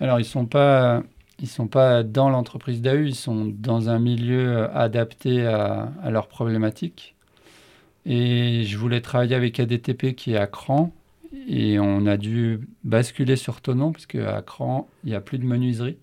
Alors, 0.00 0.18
ils 0.18 0.24
ne 0.24 1.46
sont, 1.46 1.66
pas, 1.66 2.02
dans 2.02 2.28
l'entreprise 2.28 2.82
d'AU, 2.82 3.04
ils 3.06 3.14
sont 3.14 3.46
dans 3.46 3.88
un 3.88 4.00
milieu 4.00 4.68
adapté 4.76 5.46
à, 5.46 5.92
à 6.02 6.10
leurs 6.10 6.26
problématiques. 6.26 7.14
Et 8.04 8.64
je 8.64 8.76
voulais 8.76 9.00
travailler 9.00 9.36
avec 9.36 9.60
ADTP 9.60 10.16
qui 10.16 10.32
est 10.32 10.36
à 10.36 10.48
Cran. 10.48 10.92
Et 11.48 11.78
on 11.78 12.06
a 12.06 12.16
dû 12.16 12.60
basculer 12.82 13.36
sur 13.36 13.60
Tonon, 13.60 13.92
parce 13.92 14.06
qu'à 14.06 14.42
Cran, 14.42 14.88
il 15.04 15.10
n'y 15.10 15.16
a 15.16 15.20
plus 15.20 15.38
de 15.38 15.44
menuiserie. 15.44 15.98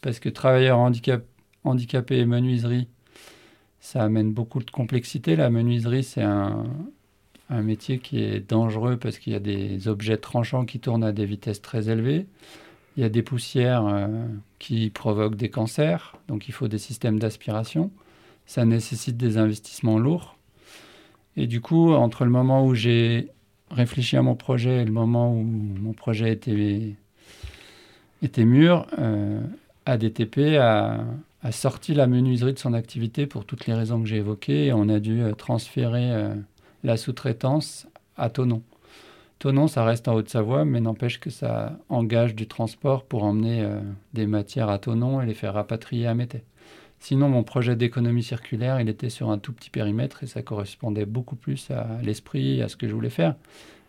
Parce 0.00 0.18
que 0.18 0.28
travailleurs 0.28 0.78
handicap, 0.78 1.22
handicapés 1.62 2.18
et 2.18 2.26
menuiserie, 2.26 2.88
ça 3.78 4.02
amène 4.02 4.32
beaucoup 4.32 4.58
de 4.58 4.70
complexité. 4.70 5.36
La 5.36 5.48
menuiserie, 5.48 6.02
c'est 6.02 6.22
un, 6.22 6.64
un 7.52 7.62
métier 7.62 7.98
qui 7.98 8.22
est 8.22 8.40
dangereux 8.40 8.96
parce 8.96 9.18
qu'il 9.18 9.32
y 9.32 9.36
a 9.36 9.40
des 9.40 9.86
objets 9.86 10.16
tranchants 10.16 10.64
qui 10.64 10.80
tournent 10.80 11.04
à 11.04 11.12
des 11.12 11.26
vitesses 11.26 11.60
très 11.60 11.90
élevées. 11.90 12.26
Il 12.96 13.02
y 13.02 13.06
a 13.06 13.08
des 13.08 13.22
poussières 13.22 13.86
euh, 13.86 14.08
qui 14.58 14.90
provoquent 14.90 15.36
des 15.36 15.50
cancers, 15.50 16.16
donc 16.28 16.48
il 16.48 16.52
faut 16.52 16.68
des 16.68 16.78
systèmes 16.78 17.18
d'aspiration. 17.18 17.90
Ça 18.46 18.64
nécessite 18.64 19.16
des 19.16 19.38
investissements 19.38 19.98
lourds. 19.98 20.36
Et 21.36 21.46
du 21.46 21.60
coup, 21.60 21.92
entre 21.92 22.24
le 22.24 22.30
moment 22.30 22.66
où 22.66 22.74
j'ai 22.74 23.28
réfléchi 23.70 24.16
à 24.16 24.22
mon 24.22 24.34
projet 24.34 24.82
et 24.82 24.84
le 24.84 24.92
moment 24.92 25.32
où 25.32 25.42
mon 25.42 25.92
projet 25.92 26.32
était, 26.32 26.54
mûr, 28.44 28.86
euh, 28.98 29.40
ADTP 29.86 30.58
a, 30.58 31.04
sorti 31.50 31.94
la 31.94 32.06
menuiserie 32.06 32.52
de 32.52 32.58
son 32.58 32.74
activité 32.74 33.26
pour 33.26 33.44
toutes 33.44 33.66
les 33.66 33.74
raisons 33.74 34.00
que 34.00 34.08
j'ai 34.08 34.18
évoquées. 34.18 34.72
On 34.72 34.88
a 34.88 35.00
dû 35.00 35.22
euh, 35.22 35.32
transférer 35.32 36.34
la 36.84 36.96
sous-traitance 36.96 37.86
à 38.16 38.30
Tonon. 38.30 38.62
Tonon, 39.38 39.66
ça 39.66 39.84
reste 39.84 40.06
en 40.06 40.14
Haute-Savoie, 40.14 40.64
mais 40.64 40.80
n'empêche 40.80 41.18
que 41.18 41.30
ça 41.30 41.78
engage 41.88 42.34
du 42.34 42.46
transport 42.46 43.04
pour 43.04 43.24
emmener 43.24 43.62
euh, 43.62 43.80
des 44.14 44.26
matières 44.26 44.68
à 44.68 44.78
Tonon 44.78 45.20
et 45.20 45.26
les 45.26 45.34
faire 45.34 45.54
rapatrier 45.54 46.06
à 46.06 46.14
Mété. 46.14 46.44
Sinon, 47.00 47.28
mon 47.28 47.42
projet 47.42 47.74
d'économie 47.74 48.22
circulaire, 48.22 48.80
il 48.80 48.88
était 48.88 49.10
sur 49.10 49.30
un 49.30 49.38
tout 49.38 49.52
petit 49.52 49.70
périmètre 49.70 50.22
et 50.22 50.28
ça 50.28 50.42
correspondait 50.42 51.06
beaucoup 51.06 51.34
plus 51.34 51.68
à 51.72 51.98
l'esprit, 52.04 52.62
à 52.62 52.68
ce 52.68 52.76
que 52.76 52.86
je 52.86 52.94
voulais 52.94 53.10
faire. 53.10 53.34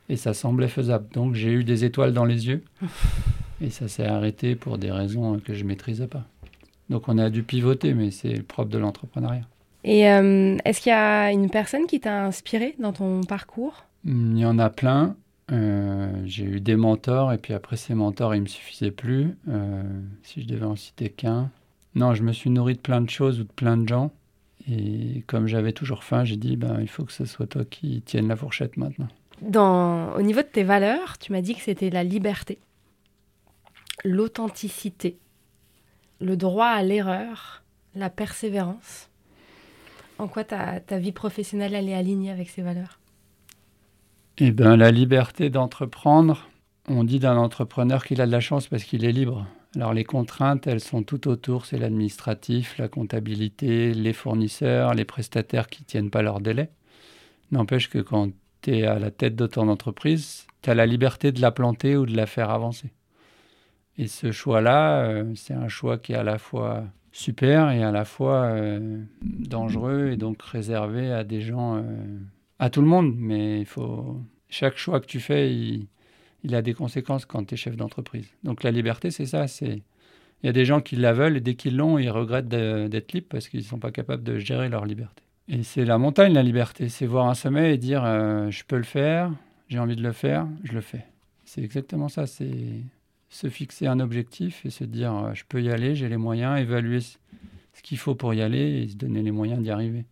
Et 0.10 0.16
ça 0.16 0.34
semblait 0.34 0.68
faisable. 0.68 1.08
Donc 1.14 1.36
j'ai 1.36 1.52
eu 1.52 1.64
des 1.64 1.86
étoiles 1.86 2.14
dans 2.14 2.26
les 2.26 2.48
yeux 2.48 2.64
et 3.62 3.70
ça 3.70 3.88
s'est 3.88 4.08
arrêté 4.08 4.56
pour 4.56 4.80
des 4.80 4.92
raisons 4.92 5.40
que 5.40 5.54
je 5.54 5.62
ne 5.62 5.68
maîtrisais 5.68 6.08
pas. 6.08 6.26
Donc 6.90 7.08
on 7.08 7.20
a 7.20 7.30
dû 7.30 7.44
pivoter, 7.44 7.94
mais 7.94 8.10
c'est 8.10 8.42
propre 8.42 8.72
de 8.72 8.80
l'entrepreneuriat. 8.80 9.46
Et 9.84 10.10
euh, 10.10 10.58
est-ce 10.66 10.82
qu'il 10.82 10.92
y 10.92 10.96
a 10.96 11.32
une 11.32 11.50
personne 11.50 11.88
qui 11.88 12.00
t'a 12.00 12.26
inspiré 12.26 12.76
dans 12.80 12.94
ton 12.94 13.22
parcours? 13.22 13.86
Il 14.06 14.38
y 14.38 14.46
en 14.46 14.60
a 14.60 14.70
plein. 14.70 15.16
Euh, 15.52 16.10
j'ai 16.26 16.46
eu 16.46 16.62
des 16.62 16.78
mentors 16.78 17.34
et 17.34 17.38
puis 17.38 17.54
après 17.54 17.76
ces 17.76 17.94
mentors, 17.94 18.34
ils 18.34 18.42
me 18.42 18.48
suffisaient 18.48 18.92
plus. 18.92 19.36
Euh, 19.50 19.84
si 20.24 20.42
je 20.42 20.48
devais 20.48 20.66
en 20.66 20.76
citer 20.76 21.10
qu'un. 21.10 21.50
Non, 21.96 22.14
je 22.14 22.24
me 22.24 22.32
suis 22.32 22.50
nourri 22.50 22.74
de 22.74 22.80
plein 22.80 23.02
de 23.02 23.10
choses 23.10 23.40
ou 23.40 23.44
de 23.44 23.52
plein 23.52 23.78
de 23.78 23.88
gens. 23.88 24.12
Et 24.70 25.24
comme 25.28 25.48
j'avais 25.48 25.74
toujours 25.74 26.04
faim, 26.04 26.24
j'ai 26.24 26.38
dit, 26.38 26.56
ben, 26.56 26.80
il 26.80 26.88
faut 26.88 27.04
que 27.04 27.12
ce 27.12 27.26
soit 27.26 27.48
toi 27.48 27.66
qui 27.66 28.02
tienne 28.02 28.30
la 28.30 28.38
fourchette 28.38 28.78
maintenant. 28.78 29.10
Dans, 29.42 30.14
au 30.14 30.22
niveau 30.22 30.42
de 30.42 30.48
tes 30.48 30.64
valeurs, 30.64 31.18
tu 31.18 31.34
m'as 31.34 31.42
dit 31.42 31.54
que 31.54 31.62
c'était 31.62 31.90
la 31.90 32.06
liberté, 32.06 32.60
l'authenticité, 34.06 35.18
le 36.22 36.38
droit 36.38 36.68
à 36.68 36.82
l'erreur, 36.82 37.64
la 37.94 38.10
persévérance. 38.10 39.10
En 40.24 40.30
quoi 40.30 40.46
ta, 40.46 40.80
vie 41.00 41.12
professionnelle, 41.12 41.74
elle 41.76 41.90
est 41.90 41.94
alignée 41.94 42.32
avec 42.32 42.50
ces 42.50 42.62
valeurs? 42.62 42.98
Eh 44.38 44.52
bien, 44.52 44.78
la 44.78 44.90
liberté 44.90 45.50
d'entreprendre. 45.50 46.48
On 46.88 47.04
dit 47.04 47.20
d'un 47.20 47.36
entrepreneur 47.36 48.06
qu'il 48.06 48.22
a 48.22 48.26
de 48.26 48.32
la 48.32 48.40
chance 48.40 48.68
parce 48.68 48.86
qu'il 48.86 49.04
est 49.04 49.12
libre. 49.12 49.46
Alors 49.76 49.94
les 49.94 50.06
contraintes, 50.06 50.66
elles 50.66 50.80
sont 50.80 51.04
tout 51.04 51.28
autour. 51.28 51.66
C'est 51.66 51.78
l'administratif, 51.78 52.78
la 52.78 52.88
comptabilité, 52.88 53.94
les 53.94 54.14
fournisseurs, 54.14 54.94
les 54.94 55.04
prestataires 55.04 55.68
qui 55.68 55.82
ne 55.82 55.88
tiennent 55.88 56.10
pas 56.10 56.22
leur 56.22 56.40
délai. 56.40 56.70
N'empêche 57.52 57.90
que 57.90 58.00
quand 58.00 58.30
tu 58.62 58.78
es 58.78 58.86
à 58.86 59.00
la 59.00 59.12
tête 59.12 59.36
de 59.36 59.46
ton 59.46 59.68
entreprise, 59.68 60.48
tu 60.62 60.70
as 60.70 60.74
la 60.74 60.86
liberté 60.86 61.34
de 61.34 61.42
la 61.42 61.52
planter 61.52 61.98
ou 61.98 62.06
de 62.06 62.16
la 62.16 62.28
faire 62.28 62.50
avancer. 62.50 62.94
Et 63.98 64.08
ce 64.08 64.32
choix-là, 64.32 65.04
euh, 65.04 65.34
c'est 65.36 65.54
un 65.54 65.68
choix 65.68 65.98
qui 65.98 66.14
est 66.14 66.16
à 66.16 66.24
la 66.24 66.38
fois 66.38 66.86
super 67.14 67.70
et 67.72 67.82
à 67.82 67.92
la 67.92 68.04
fois 68.04 68.48
euh, 68.48 69.02
dangereux 69.22 70.10
et 70.12 70.18
donc 70.18 70.42
réservé 70.42 71.12
à 71.12 71.24
des 71.24 71.40
gens, 71.40 71.78
euh, 71.78 71.82
à 72.60 72.70
tout 72.70 72.82
le 72.82 72.88
monde. 72.88 73.16
Mais 73.16 73.60
il 73.62 73.66
faut 73.66 74.20
chaque 74.50 74.76
choix 74.76 75.00
que 75.00 75.06
tu 75.06 75.22
fais, 75.22 75.54
il, 75.54 75.88
a 76.54 76.62
des 76.62 76.74
conséquences 76.74 77.26
quand 77.26 77.46
tu 77.46 77.54
es 77.54 77.58
chef 77.58 77.78
d'entreprise. 77.78 78.28
Donc 78.44 78.64
la 78.64 78.72
liberté, 78.72 79.12
c'est 79.12 79.28
ça. 79.28 79.48
C'est 79.48 79.82
il 80.42 80.48
y 80.48 80.50
a 80.50 80.54
des 80.54 80.66
gens 80.66 80.82
qui 80.82 80.98
la 80.98 81.14
veulent 81.14 81.38
et 81.38 81.42
dès 81.42 81.56
qu'ils 81.56 81.78
l'ont, 81.78 81.98
ils 81.98 82.10
regrettent 82.10 82.50
d'être 82.50 83.14
libres 83.14 83.28
parce 83.30 83.48
qu'ils 83.48 83.62
ne 83.62 83.66
sont 83.66 83.80
pas 83.80 83.92
capables 83.92 84.24
de 84.24 84.40
gérer 84.40 84.68
leur 84.68 84.86
liberté. 84.86 85.24
Et 85.48 85.64
c'est 85.64 85.86
la 85.86 85.98
montagne, 85.98 86.34
la 86.34 86.44
liberté. 86.44 86.90
C'est 86.90 87.06
voir 87.06 87.30
un 87.30 87.34
sommet 87.34 87.74
et 87.74 87.78
dire 87.78 88.04
euh, 88.04 88.50
je 88.50 88.66
peux 88.66 88.76
le 88.76 88.84
faire, 88.84 89.32
j'ai 89.70 89.80
envie 89.80 89.96
de 89.96 90.04
le 90.04 90.12
faire, 90.12 90.46
je 90.64 90.74
le 90.74 90.82
fais. 90.82 91.06
C'est 91.46 91.64
exactement 91.64 92.10
ça. 92.10 92.26
C'est 92.28 92.84
se 93.34 93.50
fixer 93.50 93.88
un 93.88 94.00
objectif 94.00 94.64
et 94.66 94.70
se 94.70 94.84
dire 94.84 95.14
euh, 95.16 95.34
je 95.34 95.44
peux 95.48 95.62
y 95.62 95.72
aller, 95.72 95.96
j'ai 95.96 96.08
les 96.08 96.18
moyens, 96.18 96.60
évaluer 96.60 97.00
ce 97.02 97.18
qu'il 97.82 97.98
faut 97.98 98.14
pour 98.14 98.34
y 98.34 98.42
aller 98.42 98.84
et 98.84 98.88
se 98.88 98.96
donner 98.96 99.24
les 99.24 99.32
moyens 99.32 99.62
d'y 99.62 99.72
arriver. 99.72 100.06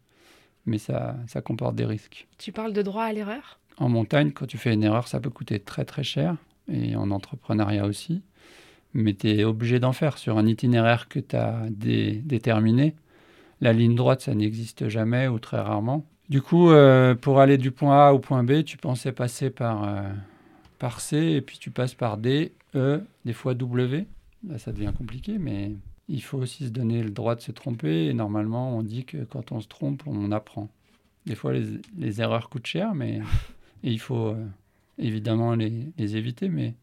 Mais 0.65 0.79
ça, 0.79 1.17
ça 1.27 1.41
comporte 1.41 1.75
des 1.75 1.85
risques. 1.85 2.27
Tu 2.39 2.51
parles 2.51 2.73
de 2.73 2.81
droit 2.81 3.03
à 3.03 3.13
l'erreur? 3.13 3.59
En 3.77 3.89
montagne, 3.89 4.31
quand 4.31 4.47
tu 4.47 4.57
fais 4.57 4.73
une 4.73 4.83
erreur, 4.83 5.07
ça 5.07 5.19
peut 5.19 5.29
coûter 5.29 5.59
très 5.59 5.85
très 5.85 6.03
cher 6.03 6.35
et 6.67 6.95
en 6.95 7.11
entrepreneuriat 7.11 7.85
aussi. 7.85 8.23
Mais 8.93 9.13
tu 9.13 9.29
es 9.29 9.43
obligé 9.43 9.79
d'en 9.79 9.93
faire 9.93 10.17
sur 10.17 10.37
un 10.37 10.45
itinéraire 10.45 11.07
que 11.07 11.19
tu 11.19 11.35
as 11.35 11.67
déterminé. 11.69 12.95
La 13.61 13.71
ligne 13.71 13.95
droite, 13.95 14.21
ça 14.21 14.33
n'existe 14.33 14.87
jamais 14.89 15.27
ou 15.27 15.37
très 15.37 15.61
rarement. 15.61 16.05
Du 16.29 16.41
coup, 16.41 16.71
euh, 16.71 17.13
pour 17.13 17.39
aller 17.39 17.57
du 17.57 17.71
point 17.71 18.07
A 18.07 18.13
au 18.13 18.19
point 18.19 18.43
B, 18.43 18.63
tu 18.63 18.77
pensais 18.77 19.11
passer 19.11 19.49
par, 19.49 19.83
euh, 19.83 20.01
par 20.81 20.99
C 20.99 21.15
et 21.17 21.41
puis 21.41 21.59
tu 21.59 21.69
passes 21.69 21.93
par 21.93 22.17
D, 22.17 22.53
E, 22.73 23.03
des 23.23 23.33
fois 23.33 23.53
W. 23.53 24.07
Là, 24.47 24.57
ça 24.57 24.71
devient 24.71 24.91
compliqué, 24.97 25.37
mais 25.37 25.73
il 26.09 26.23
faut 26.23 26.39
aussi 26.39 26.65
se 26.65 26.71
donner 26.71 27.03
le 27.03 27.11
droit 27.11 27.35
de 27.35 27.41
se 27.41 27.51
tromper. 27.51 28.07
Et 28.07 28.15
normalement, 28.15 28.75
on 28.75 28.81
dit 28.81 29.05
que 29.05 29.23
quand 29.23 29.51
on 29.51 29.61
se 29.61 29.67
trompe, 29.67 30.01
on 30.07 30.31
apprend. 30.31 30.71
Des 31.27 31.35
fois, 31.35 31.53
les, 31.53 31.79
les 31.99 32.21
erreurs 32.21 32.49
coûtent 32.49 32.65
cher, 32.65 32.95
mais 32.95 33.19
et 33.83 33.91
il 33.91 33.99
faut 33.99 34.29
euh, 34.29 34.47
évidemment 34.97 35.53
les, 35.53 35.93
les, 35.99 36.17
éviter. 36.17 36.49
Mais 36.49 36.73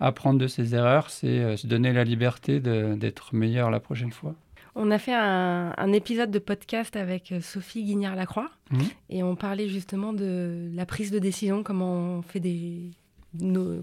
apprendre 0.00 0.40
de 0.40 0.46
ses 0.46 0.74
erreurs, 0.74 1.10
c'est 1.10 1.58
se 1.58 1.66
donner 1.66 1.92
la 1.92 2.04
liberté 2.04 2.60
d'être 2.60 3.34
meilleur 3.34 3.70
la 3.70 3.80
prochaine 3.80 4.12
fois. 4.12 4.34
On 4.78 4.90
a 4.90 4.98
fait 4.98 5.14
un, 5.14 5.92
épisode 5.94 6.30
de 6.30 6.38
podcast 6.38 6.96
avec 6.96 7.32
euh, 7.32 7.40
Sophie 7.40 7.82
Guignard-Lacroix 7.82 8.50
mmh. 8.70 8.78
et 9.08 9.22
on 9.22 9.34
parlait 9.34 9.68
justement 9.68 10.12
de 10.12 10.68
la 10.74 10.84
prise 10.84 11.10
de 11.10 11.18
décision, 11.18 11.62
comment 11.62 12.18
on 12.18 12.22
fait, 12.22 12.40
des, 12.40 12.90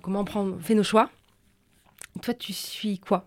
comment 0.03 0.19
on 0.19 0.23
prend, 0.23 0.59
fait 0.59 0.75
nos 0.75 0.83
choix. 0.83 1.09
Toi, 2.21 2.35
tu 2.35 2.53
suis 2.53 2.99
quoi? 2.99 3.25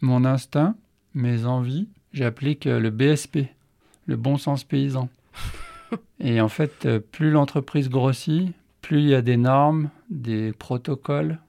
Mon 0.00 0.24
instinct, 0.24 0.76
mes 1.14 1.44
envies. 1.44 1.88
J'applique 2.12 2.66
le 2.66 2.90
BSP, 2.90 3.48
le 4.06 4.14
bon 4.14 4.36
sens 4.36 4.62
paysan. 4.62 5.08
et 6.20 6.40
en 6.40 6.48
fait, 6.48 6.86
euh, 6.86 7.00
plus 7.00 7.32
l'entreprise 7.32 7.88
grossit, 7.88 8.52
plus 8.80 9.00
il 9.00 9.08
y 9.08 9.14
a 9.16 9.22
des 9.22 9.36
normes, 9.36 9.90
des 10.08 10.52
protocoles, 10.52 11.40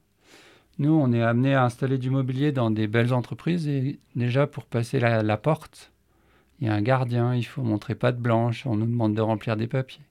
nous, 0.80 0.92
on 0.92 1.14
est 1.14 1.22
amené 1.22 1.54
à 1.54 1.64
installer 1.64 1.98
du 1.98 2.10
mobilier 2.10 2.52
dans 2.52 2.72
des 2.72 2.88
belles 2.88 3.14
entreprises 3.14 3.68
et 3.68 4.00
déjà 4.16 4.48
pour 4.48 4.66
passer 4.66 5.00
la, 5.00 5.38
porte, 5.38 5.92
il 6.60 6.68
y 6.68 6.70
a 6.70 6.74
un 6.74 6.82
gardien, 6.82 7.36
il 7.36 7.44
faut 7.44 7.62
montrer 7.62 7.94
patte 7.94 8.18
blanche, 8.18 8.66
on 8.66 8.76
nous 8.76 8.88
demande 8.88 9.14
de 9.14 9.22
remplir 9.22 9.56
des 9.56 9.68
papiers. 9.68 10.02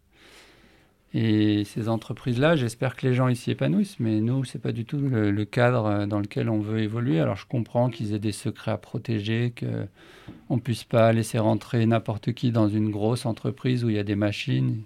Et 1.15 1.65
ces 1.65 1.89
entreprises-là, 1.89 2.57
j'espère 2.57 2.97
que 2.97 3.07
les 3.07 3.13
gens 3.13 3.29
ici 3.29 3.51
épanouissent, 3.51 4.01
mais 4.01 4.21
nous, 4.21 4.45
c'est 4.45 4.61
pas 4.61 4.73
du 4.73 4.87
tout 4.87 4.99
le, 4.99 5.45
cadre 5.45 6.07
dans 6.07 6.21
lequel 6.21 6.49
on 6.49 6.61
veut 6.61 6.81
évoluer. 6.81 7.21
Alors 7.21 7.37
je 7.37 7.45
comprends 7.47 7.91
qu'ils 7.91 8.15
aient 8.15 8.19
des 8.19 8.33
secrets 8.33 8.71
à 8.71 8.79
protéger, 8.79 9.53
qu'on 9.59 10.57
ne 10.57 10.61
puisse 10.61 10.85
pas 10.85 11.13
laisser 11.13 11.39
rentrer 11.39 11.85
n'importe 11.85 12.33
qui 12.33 12.51
dans 12.51 12.69
une 12.69 12.91
grosse 12.91 13.27
entreprise 13.27 13.85
où 13.85 13.91
il 13.91 13.97
y 13.97 13.99
a 13.99 14.05
des 14.05 14.17
machines. 14.17 14.83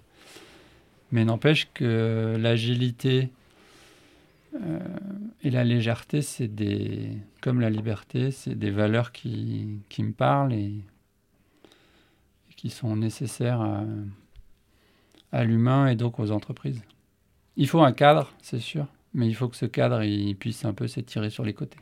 Mais 1.13 1.23
n'empêche 1.23 1.69
que 1.73 2.35
l'agilité 2.37 3.29
euh, 4.61 4.79
et 5.43 5.49
la 5.49 5.63
légèreté, 5.63 6.21
c'est 6.21 6.47
des, 6.47 7.11
comme 7.41 7.59
la 7.59 7.69
liberté, 7.69 8.31
c'est 8.31 8.55
des 8.55 8.71
valeurs 8.71 9.11
qui, 9.11 9.79
qui 9.89 10.03
me 10.03 10.11
parlent 10.11 10.53
et, 10.53 10.73
qui 12.55 12.69
sont 12.69 12.95
nécessaires 12.95 13.61
à, 13.61 13.83
à 15.31 15.43
l'humain 15.43 15.87
et 15.87 15.95
donc 15.95 16.19
aux 16.19 16.31
entreprises. 16.31 16.81
Il 17.55 17.67
faut 17.67 17.81
un 17.81 17.91
cadre, 17.91 18.33
c'est 18.41 18.59
sûr, 18.59 18.87
mais 19.13 19.27
il 19.27 19.35
faut 19.35 19.47
que 19.47 19.55
ce 19.55 19.65
cadre 19.67 20.03
il 20.03 20.35
puisse 20.35 20.65
un 20.65 20.73
peu 20.73 20.87
s'étirer 20.87 21.29
sur 21.29 21.43
les 21.43 21.53
côtés. 21.53 21.77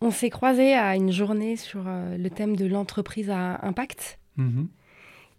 On 0.00 0.10
s'est 0.10 0.30
croisé 0.30 0.74
à 0.74 0.96
une 0.96 1.12
journée 1.12 1.56
sur 1.56 1.84
euh, 1.86 2.16
le 2.16 2.30
thème 2.30 2.56
de 2.56 2.66
l'entreprise 2.66 3.30
à 3.30 3.64
impact. 3.66 4.18
Mm-hmm. 4.38 4.66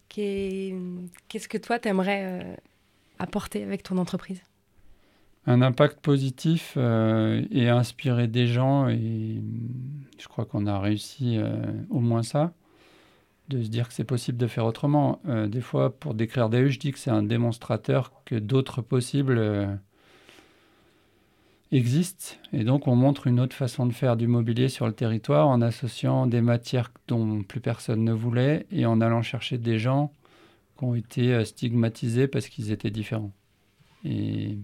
Qu'est-ce 0.09 1.47
que 1.47 1.57
toi, 1.57 1.77
tu 1.77 1.89
aimerais 1.89 2.41
euh, 2.43 2.55
apporter 3.19 3.63
avec 3.63 3.83
ton 3.83 3.97
entreprise? 3.97 4.41
Un 5.47 5.61
impact 5.61 5.99
positif 5.99 6.73
euh, 6.77 7.43
et 7.51 7.69
inspirer 7.69 8.27
des 8.27 8.47
gens. 8.47 8.87
Et 8.89 9.41
je 10.17 10.27
crois 10.27 10.45
qu'on 10.45 10.65
a 10.67 10.79
réussi 10.79 11.37
euh, 11.37 11.55
au 11.89 11.99
moins 11.99 12.23
ça, 12.23 12.53
de 13.49 13.61
se 13.61 13.69
dire 13.69 13.87
que 13.87 13.93
c'est 13.93 14.03
possible 14.03 14.37
de 14.37 14.47
faire 14.47 14.65
autrement. 14.65 15.19
Euh, 15.27 15.47
des 15.47 15.61
fois, 15.61 15.95
pour 15.97 16.13
décrire 16.13 16.49
DAU, 16.49 16.69
je 16.69 16.79
dis 16.79 16.91
que 16.91 16.99
c'est 16.99 17.11
un 17.11 17.23
démonstrateur 17.23 18.11
que 18.25 18.35
d'autres 18.35 18.81
possibles 18.81 19.79
existent. 21.71 22.35
Et 22.51 22.63
donc, 22.63 22.87
on 22.87 22.95
montre 22.95 23.27
une 23.27 23.39
autre 23.39 23.55
façon 23.55 23.85
de 23.85 23.93
faire 23.93 24.17
du 24.17 24.27
mobilier 24.27 24.69
sur 24.69 24.87
le 24.87 24.93
territoire 24.93 25.47
en 25.47 25.61
associant 25.61 26.25
des 26.25 26.41
matières 26.41 26.91
dont 27.07 27.43
plus 27.43 27.59
personne 27.59 28.03
ne 28.03 28.13
voulait 28.13 28.65
et 28.71 28.85
en 28.85 28.99
allant 28.99 29.21
chercher 29.21 29.59
des 29.59 29.77
gens 29.77 30.11
qui 30.77 30.85
ont 30.85 30.95
été 30.95 31.45
stigmatisés 31.45 32.27
parce 32.27 32.47
qu'ils 32.47 32.71
étaient 32.71 32.89
différents. 32.89 33.31
Et 34.03 34.57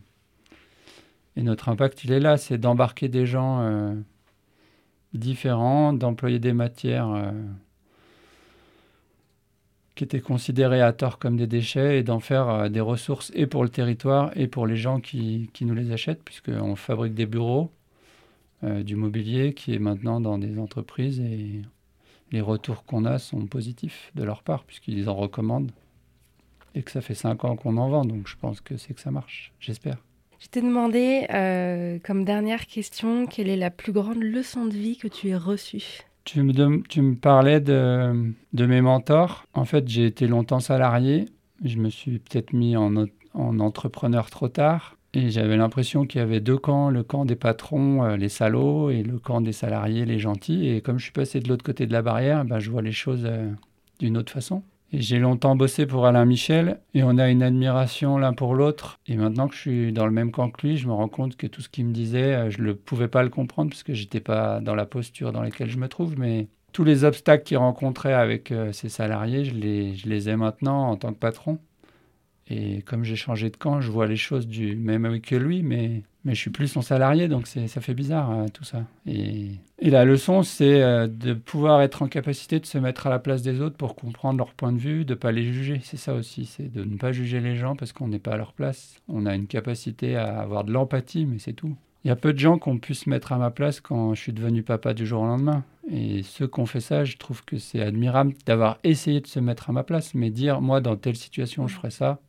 et 1.36 1.44
notre 1.44 1.70
impact, 1.70 2.04
il 2.04 2.12
est 2.12 2.20
là, 2.20 2.38
c'est 2.38 2.58
d'embarquer 2.58 3.08
des 3.08 3.26
gens 3.26 3.62
euh, 3.62 3.94
différents, 5.14 5.94
d'employer 5.94 6.40
des 6.40 6.54
matières 6.54 7.10
euh, 7.10 7.32
qui 9.96 10.04
étaient 10.04 10.20
considérées 10.20 10.82
à 10.82 10.92
tort 10.92 11.20
comme 11.20 11.38
des 11.38 11.48
déchets 11.48 12.00
et 12.00 12.04
d'en 12.04 12.20
faire 12.20 12.50
euh, 12.50 12.70
des 12.70 12.82
ressources 12.82 13.32
et 13.34 13.48
pour 13.48 13.64
le 13.64 13.70
territoire 13.70 14.32
et 14.36 14.48
pour 14.48 14.68
les 14.68 14.76
gens 14.76 15.00
qui, 15.00 15.50
qui 15.54 15.66
nous 15.66 15.76
les 15.76 15.92
achètent, 15.92 16.24
puisqu'on 16.24 16.76
fabrique 16.76 17.14
des 17.14 17.26
bureaux, 17.26 17.72
du 18.64 18.96
mobilier 18.96 19.56
qui 19.56 19.74
est 19.74 19.80
maintenant 19.80 20.22
dans 20.22 20.38
des 20.38 20.60
entreprises 20.60 21.20
et 21.20 21.64
les 22.32 22.42
retours 22.42 22.86
qu'on 22.86 23.06
a 23.06 23.18
sont 23.18 23.48
positifs 23.48 24.12
de 24.14 24.24
leur 24.24 24.44
part, 24.44 24.66
puisqu'ils 24.66 25.10
en 25.10 25.16
recommandent 25.16 25.72
et 26.76 26.84
que 26.84 26.92
ça 26.92 27.02
fait 27.02 27.16
cinq 27.16 27.44
ans 27.44 27.56
qu'on 27.56 27.78
en 27.78 27.90
vend, 27.90 28.06
donc 28.06 28.28
je 28.28 28.36
pense 28.38 28.62
que 28.62 28.78
c'est 28.78 28.94
que 28.94 29.02
ça 29.02 29.10
marche, 29.10 29.52
j'espère. 29.60 29.98
Je 30.42 30.48
t'ai 30.48 30.62
demandé, 30.62 31.28
euh, 31.32 32.00
comme 32.04 32.26
dernière 32.26 32.66
question, 32.66 33.28
quelle 33.28 33.48
est 33.48 33.58
la 33.58 33.70
plus 33.70 33.92
grande 33.92 34.24
leçon 34.24 34.66
de 34.66 34.74
vie 34.74 34.98
que 34.98 35.08
tu 35.08 35.28
aies 35.28 35.38
reçue? 35.38 36.02
Tu 36.24 36.42
me, 36.42 36.82
tu 36.88 37.04
me 37.04 37.16
parlais 37.16 37.62
de, 37.62 38.34
de, 38.52 38.66
mes 38.66 38.82
mentors. 38.82 39.46
En 39.54 39.66
fait, 39.66 39.88
j'ai 39.88 40.08
été 40.08 40.26
longtemps 40.26 40.60
salarié. 40.60 41.28
Je 41.64 41.78
me 41.78 41.92
suis 41.92 42.18
peut-être 42.18 42.54
mis 42.54 42.76
en, 42.76 43.06
en, 43.36 43.60
entrepreneur 43.60 44.32
trop 44.32 44.48
tard. 44.48 44.98
Et 45.14 45.30
j'avais 45.30 45.58
l'impression 45.58 46.08
qu'il 46.08 46.20
y 46.20 46.24
avait 46.24 46.40
deux 46.40 46.58
camps, 46.58 46.90
le 46.90 47.04
camp 47.04 47.24
des 47.24 47.36
patrons, 47.36 48.04
euh, 48.04 48.18
les 48.18 48.30
salauds, 48.30 48.90
et 48.90 49.04
le 49.04 49.20
camp 49.20 49.42
des 49.42 49.52
salariés, 49.52 50.06
les 50.06 50.18
gentils. 50.18 50.70
Et 50.70 50.82
comme 50.82 50.98
je 50.98 51.04
suis 51.04 51.12
passé 51.12 51.40
de 51.40 51.50
l'autre 51.50 51.64
côté 51.64 51.86
de 51.86 51.94
la 51.94 52.02
barrière, 52.02 52.46
ben, 52.46 52.58
je 52.58 52.72
vois 52.72 52.82
les 52.82 52.92
choses 52.92 53.26
euh, 53.26 53.52
d'une 54.00 54.18
autre 54.18 54.32
façon. 54.32 54.64
J'ai 54.94 55.20
longtemps 55.20 55.56
bossé 55.56 55.86
pour 55.86 56.06
Alain 56.06 56.26
Michel 56.26 56.82
et 56.94 57.02
on 57.04 57.18
a 57.18 57.30
une 57.30 57.44
admiration 57.44 58.18
l'un 58.18 58.34
pour 58.34 58.56
l'autre. 58.56 59.00
Et 59.08 59.16
maintenant 59.16 59.48
que 59.48 59.56
je 59.56 59.60
suis 59.60 59.94
dans 59.94 60.06
le 60.06 60.12
même 60.12 60.32
camp 60.32 60.50
que 60.50 60.68
lui, 60.68 60.76
je 60.76 60.86
me 60.86 60.92
rends 60.92 61.08
compte 61.08 61.38
que 61.38 61.48
tout 61.48 61.62
ce 61.62 61.70
qu'il 61.70 61.86
me 61.86 61.94
disait, 61.94 62.34
euh, 62.34 62.50
je 62.50 62.62
ne 62.62 62.74
pouvais 62.74 63.08
pas 63.08 63.24
le 63.24 63.30
comprendre 63.30 63.70
parce 63.70 63.84
que 63.84 63.94
j'étais 63.94 64.20
pas 64.20 64.60
dans 64.60 64.76
la 64.76 64.86
posture 64.86 65.32
dans 65.32 65.42
laquelle 65.42 65.70
je 65.70 65.78
me 65.78 65.88
trouve. 65.88 66.20
Mais 66.20 66.50
tous 66.74 66.84
les 66.84 67.06
obstacles 67.06 67.46
qu'il 67.46 67.58
rencontrait 67.58 68.14
avec 68.14 68.52
euh, 68.52 68.74
ses 68.74 68.90
salariés, 68.90 69.46
je 69.46 69.56
les 69.56 70.30
ai 70.30 70.36
maintenant 70.36 70.90
en 70.90 70.98
tant 70.98 71.14
que 71.14 71.20
patron. 71.20 71.58
Et 72.52 72.82
comme 72.82 73.06
j'ai 73.06 73.16
changé 73.16 73.50
de 73.50 73.56
camp, 73.56 73.80
je 73.80 73.90
vois 73.90 74.08
les 74.08 74.18
choses 74.18 74.46
du 74.46 74.76
même 74.76 75.06
œil 75.06 75.22
que 75.22 75.36
lui, 75.36 75.64
mais, 75.64 76.04
mais 76.26 76.36
je 76.36 76.40
suis 76.40 76.50
plus 76.50 76.68
son 76.68 76.82
salarié, 76.82 77.30
donc 77.30 77.48
ça 77.48 77.82
fait 77.82 77.94
bizarre 77.94 78.32
euh, 78.32 78.46
tout 78.54 78.66
ça. 78.66 78.84
Et, 79.08 79.52
la 79.82 80.04
leçon, 80.04 80.44
c'est 80.44 80.82
euh, 80.82 81.08
de 81.08 81.34
pouvoir 81.34 81.82
être 81.82 82.02
en 82.02 82.08
capacité 82.08 82.60
de 82.60 82.66
se 82.66 82.78
mettre 82.78 83.08
à 83.08 83.10
la 83.10 83.20
place 83.20 83.42
des 83.42 83.62
autres 83.62 83.78
pour 83.78 83.96
comprendre 83.96 84.38
leur 84.38 84.54
point 84.54 84.74
de 84.74 84.78
vue, 84.78 85.06
de 85.06 85.14
ne 85.14 85.18
pas 85.18 85.32
les 85.32 85.44
juger. 85.44 85.80
C'est 85.84 85.98
ça 85.98 86.14
aussi, 86.14 86.46
c'est 86.46 86.72
de 86.72 86.84
ne 86.84 86.98
pas 86.98 87.14
juger 87.14 87.40
les 87.40 87.56
gens 87.56 87.78
parce 87.78 87.94
qu'on 87.94 88.10
n'est 88.10 88.20
pas 88.20 88.34
à 88.34 88.38
leur 88.38 88.52
place. 88.52 89.02
On 89.08 89.26
a 89.26 89.34
une 89.34 89.48
capacité 89.48 90.18
à 90.18 90.42
avoir 90.42 90.66
de 90.66 90.74
l'empathie, 90.74 91.26
mais 91.26 91.40
c'est 91.40 91.54
tout. 91.54 91.76
Il 92.04 92.10
y 92.10 92.12
a 92.12 92.16
peu 92.16 92.34
de 92.34 92.40
gens 92.40 92.58
qui 92.58 92.68
ont 92.68 92.80
pu 92.80 92.96
se 92.96 93.10
mettre 93.10 93.32
à 93.32 93.38
ma 93.38 93.52
place 93.52 93.80
quand 93.80 94.14
je 94.14 94.22
suis 94.22 94.34
devenu 94.34 94.64
papa 94.64 94.94
du 94.94 95.06
jour 95.06 95.22
au 95.22 95.26
lendemain. 95.26 95.64
Et 95.90 96.24
ceux 96.24 96.48
qui 96.48 96.60
ont 96.60 96.66
fait 96.66 96.80
ça, 96.80 97.06
je 97.06 97.18
trouve 97.18 97.46
que 97.46 97.58
c'est 97.58 97.82
admirable 97.82 98.34
d'avoir 98.46 98.80
essayé 98.84 99.22
de 99.22 99.28
se 99.28 99.40
mettre 99.40 99.70
à 99.70 99.74
ma 99.74 99.84
place, 99.84 100.16
mais 100.16 100.32
dire, 100.32 100.62
moi, 100.62 100.82
dans 100.82 100.96
telle 100.96 101.16
situation, 101.16 101.68
je 101.68 101.76
ferais 101.76 101.92
ça, 101.92 102.20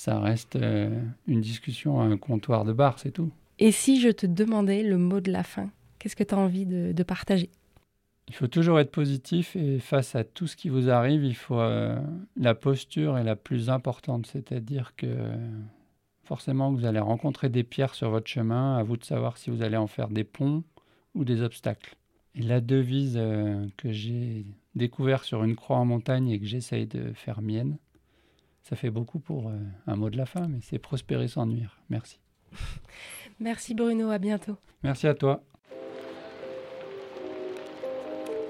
ça 0.00 0.18
reste 0.18 0.56
euh, 0.56 0.88
une 1.26 1.42
discussion 1.42 2.00
à 2.00 2.04
un 2.04 2.16
comptoir 2.16 2.64
de 2.64 2.72
bar, 2.72 2.98
c'est 2.98 3.10
tout. 3.10 3.30
Et 3.58 3.70
si 3.70 4.00
je 4.00 4.08
te 4.08 4.24
demandais 4.24 4.82
le 4.82 4.96
mot 4.96 5.20
de 5.20 5.30
la 5.30 5.42
fin, 5.42 5.70
qu'est-ce 5.98 6.16
que 6.16 6.24
tu 6.24 6.34
as 6.34 6.38
envie 6.38 6.64
de, 6.64 7.02
partager? 7.02 7.50
Il 8.26 8.34
faut 8.34 8.46
toujours 8.46 8.80
être 8.80 8.90
positif 8.90 9.56
et 9.56 9.78
face 9.78 10.14
à 10.14 10.24
tout 10.24 10.46
ce 10.46 10.56
qui 10.56 10.70
vous 10.70 10.88
arrive, 10.88 11.22
il 11.22 11.34
faut 11.34 11.60
euh, 11.60 12.00
la 12.38 12.54
posture 12.54 13.18
est 13.18 13.24
la 13.24 13.36
plus 13.36 13.68
importante, 13.68 14.26
c'est-à-dire 14.26 14.94
que 14.96 15.06
forcément 16.24 16.72
vous 16.72 16.86
allez 16.86 17.00
rencontrer 17.00 17.50
des 17.50 17.62
pierres 17.62 17.94
sur 17.94 18.08
votre 18.08 18.28
chemin, 18.28 18.78
à 18.78 18.82
vous 18.82 18.96
de 18.96 19.04
savoir 19.04 19.36
si 19.36 19.50
vous 19.50 19.62
allez 19.62 19.76
en 19.76 19.86
faire 19.86 20.08
des 20.08 20.24
ponts 20.24 20.64
ou 21.14 21.24
des 21.24 21.42
obstacles. 21.42 21.96
Et 22.36 22.42
la 22.42 22.62
devise 22.62 23.18
euh, 23.18 23.66
que 23.76 23.92
j'ai 23.92 24.46
découverte 24.74 25.24
sur 25.24 25.44
une 25.44 25.56
croix 25.56 25.76
en 25.76 25.84
montagne 25.84 26.30
et 26.30 26.40
que 26.40 26.46
j'essaye 26.46 26.86
de 26.86 27.12
faire 27.12 27.42
mienne, 27.42 27.76
ça 28.70 28.76
fait 28.76 28.90
beaucoup 28.90 29.18
pour 29.18 29.48
euh, 29.48 29.58
un 29.88 29.96
mot 29.96 30.10
de 30.10 30.16
la 30.16 30.26
fin, 30.26 30.46
mais 30.48 30.60
c'est 30.62 30.78
prospérer 30.78 31.26
sans 31.28 31.44
nuire. 31.44 31.76
Merci. 31.90 32.20
Merci 33.40 33.74
Bruno, 33.74 34.10
à 34.10 34.18
bientôt. 34.18 34.56
Merci 34.82 35.08
à 35.08 35.14
toi. 35.14 35.42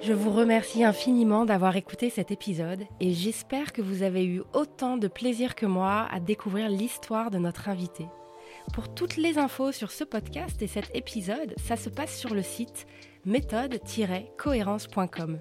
Je 0.03 0.13
vous 0.13 0.31
remercie 0.31 0.85
infiniment 0.85 1.45
d'avoir 1.45 1.75
écouté 1.77 2.11
cet 2.11 2.31
épisode 2.31 2.85
et 3.01 3.13
j'espère 3.13 3.73
que 3.73 3.83
vous 3.83 4.03
avez 4.03 4.25
eu 4.25 4.43
autant 4.55 4.97
de 4.97 5.09
plaisir 5.09 5.55
que 5.55 5.67
moi 5.67 6.09
à 6.11 6.21
découvrir 6.21 6.71
l'histoire 6.71 7.31
de 7.31 7.37
notre 7.39 7.69
invité. 7.69 8.07
Pour 8.73 8.95
toutes 8.95 9.17
les 9.17 9.37
infos 9.39 9.73
sur 9.73 9.91
ce 9.91 10.05
podcast 10.05 10.63
et 10.63 10.67
cet 10.67 10.91
épisode, 10.95 11.55
ça 11.59 11.77
se 11.77 11.91
passe 11.91 12.19
sur 12.19 12.35
le 12.35 12.43
site 12.43 12.87
méthode-cohérence.com. 13.27 15.41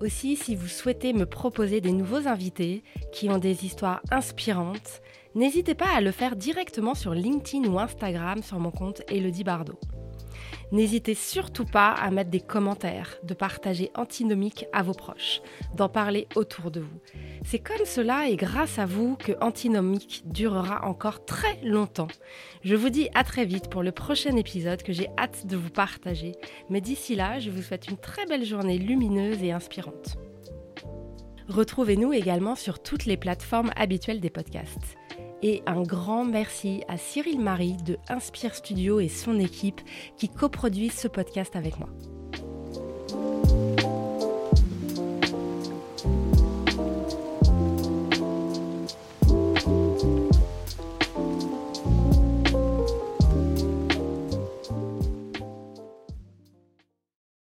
Aussi, 0.00 0.34
si 0.36 0.54
vous 0.56 0.66
souhaitez 0.66 1.12
me 1.12 1.26
proposer 1.26 1.82
des 1.82 1.92
nouveaux 1.92 2.26
invités 2.26 2.82
qui 3.12 3.28
ont 3.28 3.36
des 3.36 3.66
histoires 3.66 4.00
inspirantes, 4.10 5.02
n'hésitez 5.34 5.74
pas 5.74 5.94
à 5.94 6.00
le 6.00 6.10
faire 6.10 6.36
directement 6.36 6.94
sur 6.94 7.12
LinkedIn 7.12 7.68
ou 7.68 7.78
Instagram 7.78 8.42
sur 8.42 8.58
mon 8.58 8.70
compte 8.70 9.02
Elodie 9.08 9.44
Bardot. 9.44 9.78
N'hésitez 10.72 11.14
surtout 11.14 11.64
pas 11.64 11.90
à 11.90 12.10
mettre 12.10 12.30
des 12.30 12.40
commentaires, 12.40 13.16
de 13.24 13.34
partager 13.34 13.90
Antinomique 13.96 14.66
à 14.72 14.82
vos 14.82 14.94
proches, 14.94 15.42
d'en 15.74 15.88
parler 15.88 16.28
autour 16.36 16.70
de 16.70 16.80
vous. 16.80 17.00
C'est 17.44 17.58
comme 17.58 17.84
cela 17.84 18.28
et 18.28 18.36
grâce 18.36 18.78
à 18.78 18.86
vous 18.86 19.16
que 19.16 19.32
Antinomique 19.40 20.22
durera 20.26 20.86
encore 20.86 21.24
très 21.24 21.58
longtemps. 21.64 22.08
Je 22.62 22.76
vous 22.76 22.90
dis 22.90 23.08
à 23.14 23.24
très 23.24 23.44
vite 23.44 23.68
pour 23.68 23.82
le 23.82 23.90
prochain 23.90 24.36
épisode 24.36 24.82
que 24.82 24.92
j'ai 24.92 25.08
hâte 25.18 25.46
de 25.46 25.56
vous 25.56 25.70
partager. 25.70 26.32
Mais 26.68 26.80
d'ici 26.80 27.16
là, 27.16 27.40
je 27.40 27.50
vous 27.50 27.62
souhaite 27.62 27.88
une 27.88 27.98
très 27.98 28.26
belle 28.26 28.44
journée 28.44 28.78
lumineuse 28.78 29.42
et 29.42 29.52
inspirante. 29.52 30.18
Retrouvez-nous 31.48 32.12
également 32.12 32.54
sur 32.54 32.80
toutes 32.80 33.06
les 33.06 33.16
plateformes 33.16 33.72
habituelles 33.74 34.20
des 34.20 34.30
podcasts 34.30 34.99
et 35.42 35.62
un 35.66 35.82
grand 35.82 36.24
merci 36.24 36.82
à 36.88 36.96
Cyril 36.96 37.40
Marie 37.40 37.76
de 37.84 37.98
Inspire 38.08 38.54
Studio 38.54 39.00
et 39.00 39.08
son 39.08 39.38
équipe 39.38 39.80
qui 40.16 40.28
coproduisent 40.28 40.98
ce 40.98 41.08
podcast 41.08 41.56
avec 41.56 41.78
moi. 41.78 41.88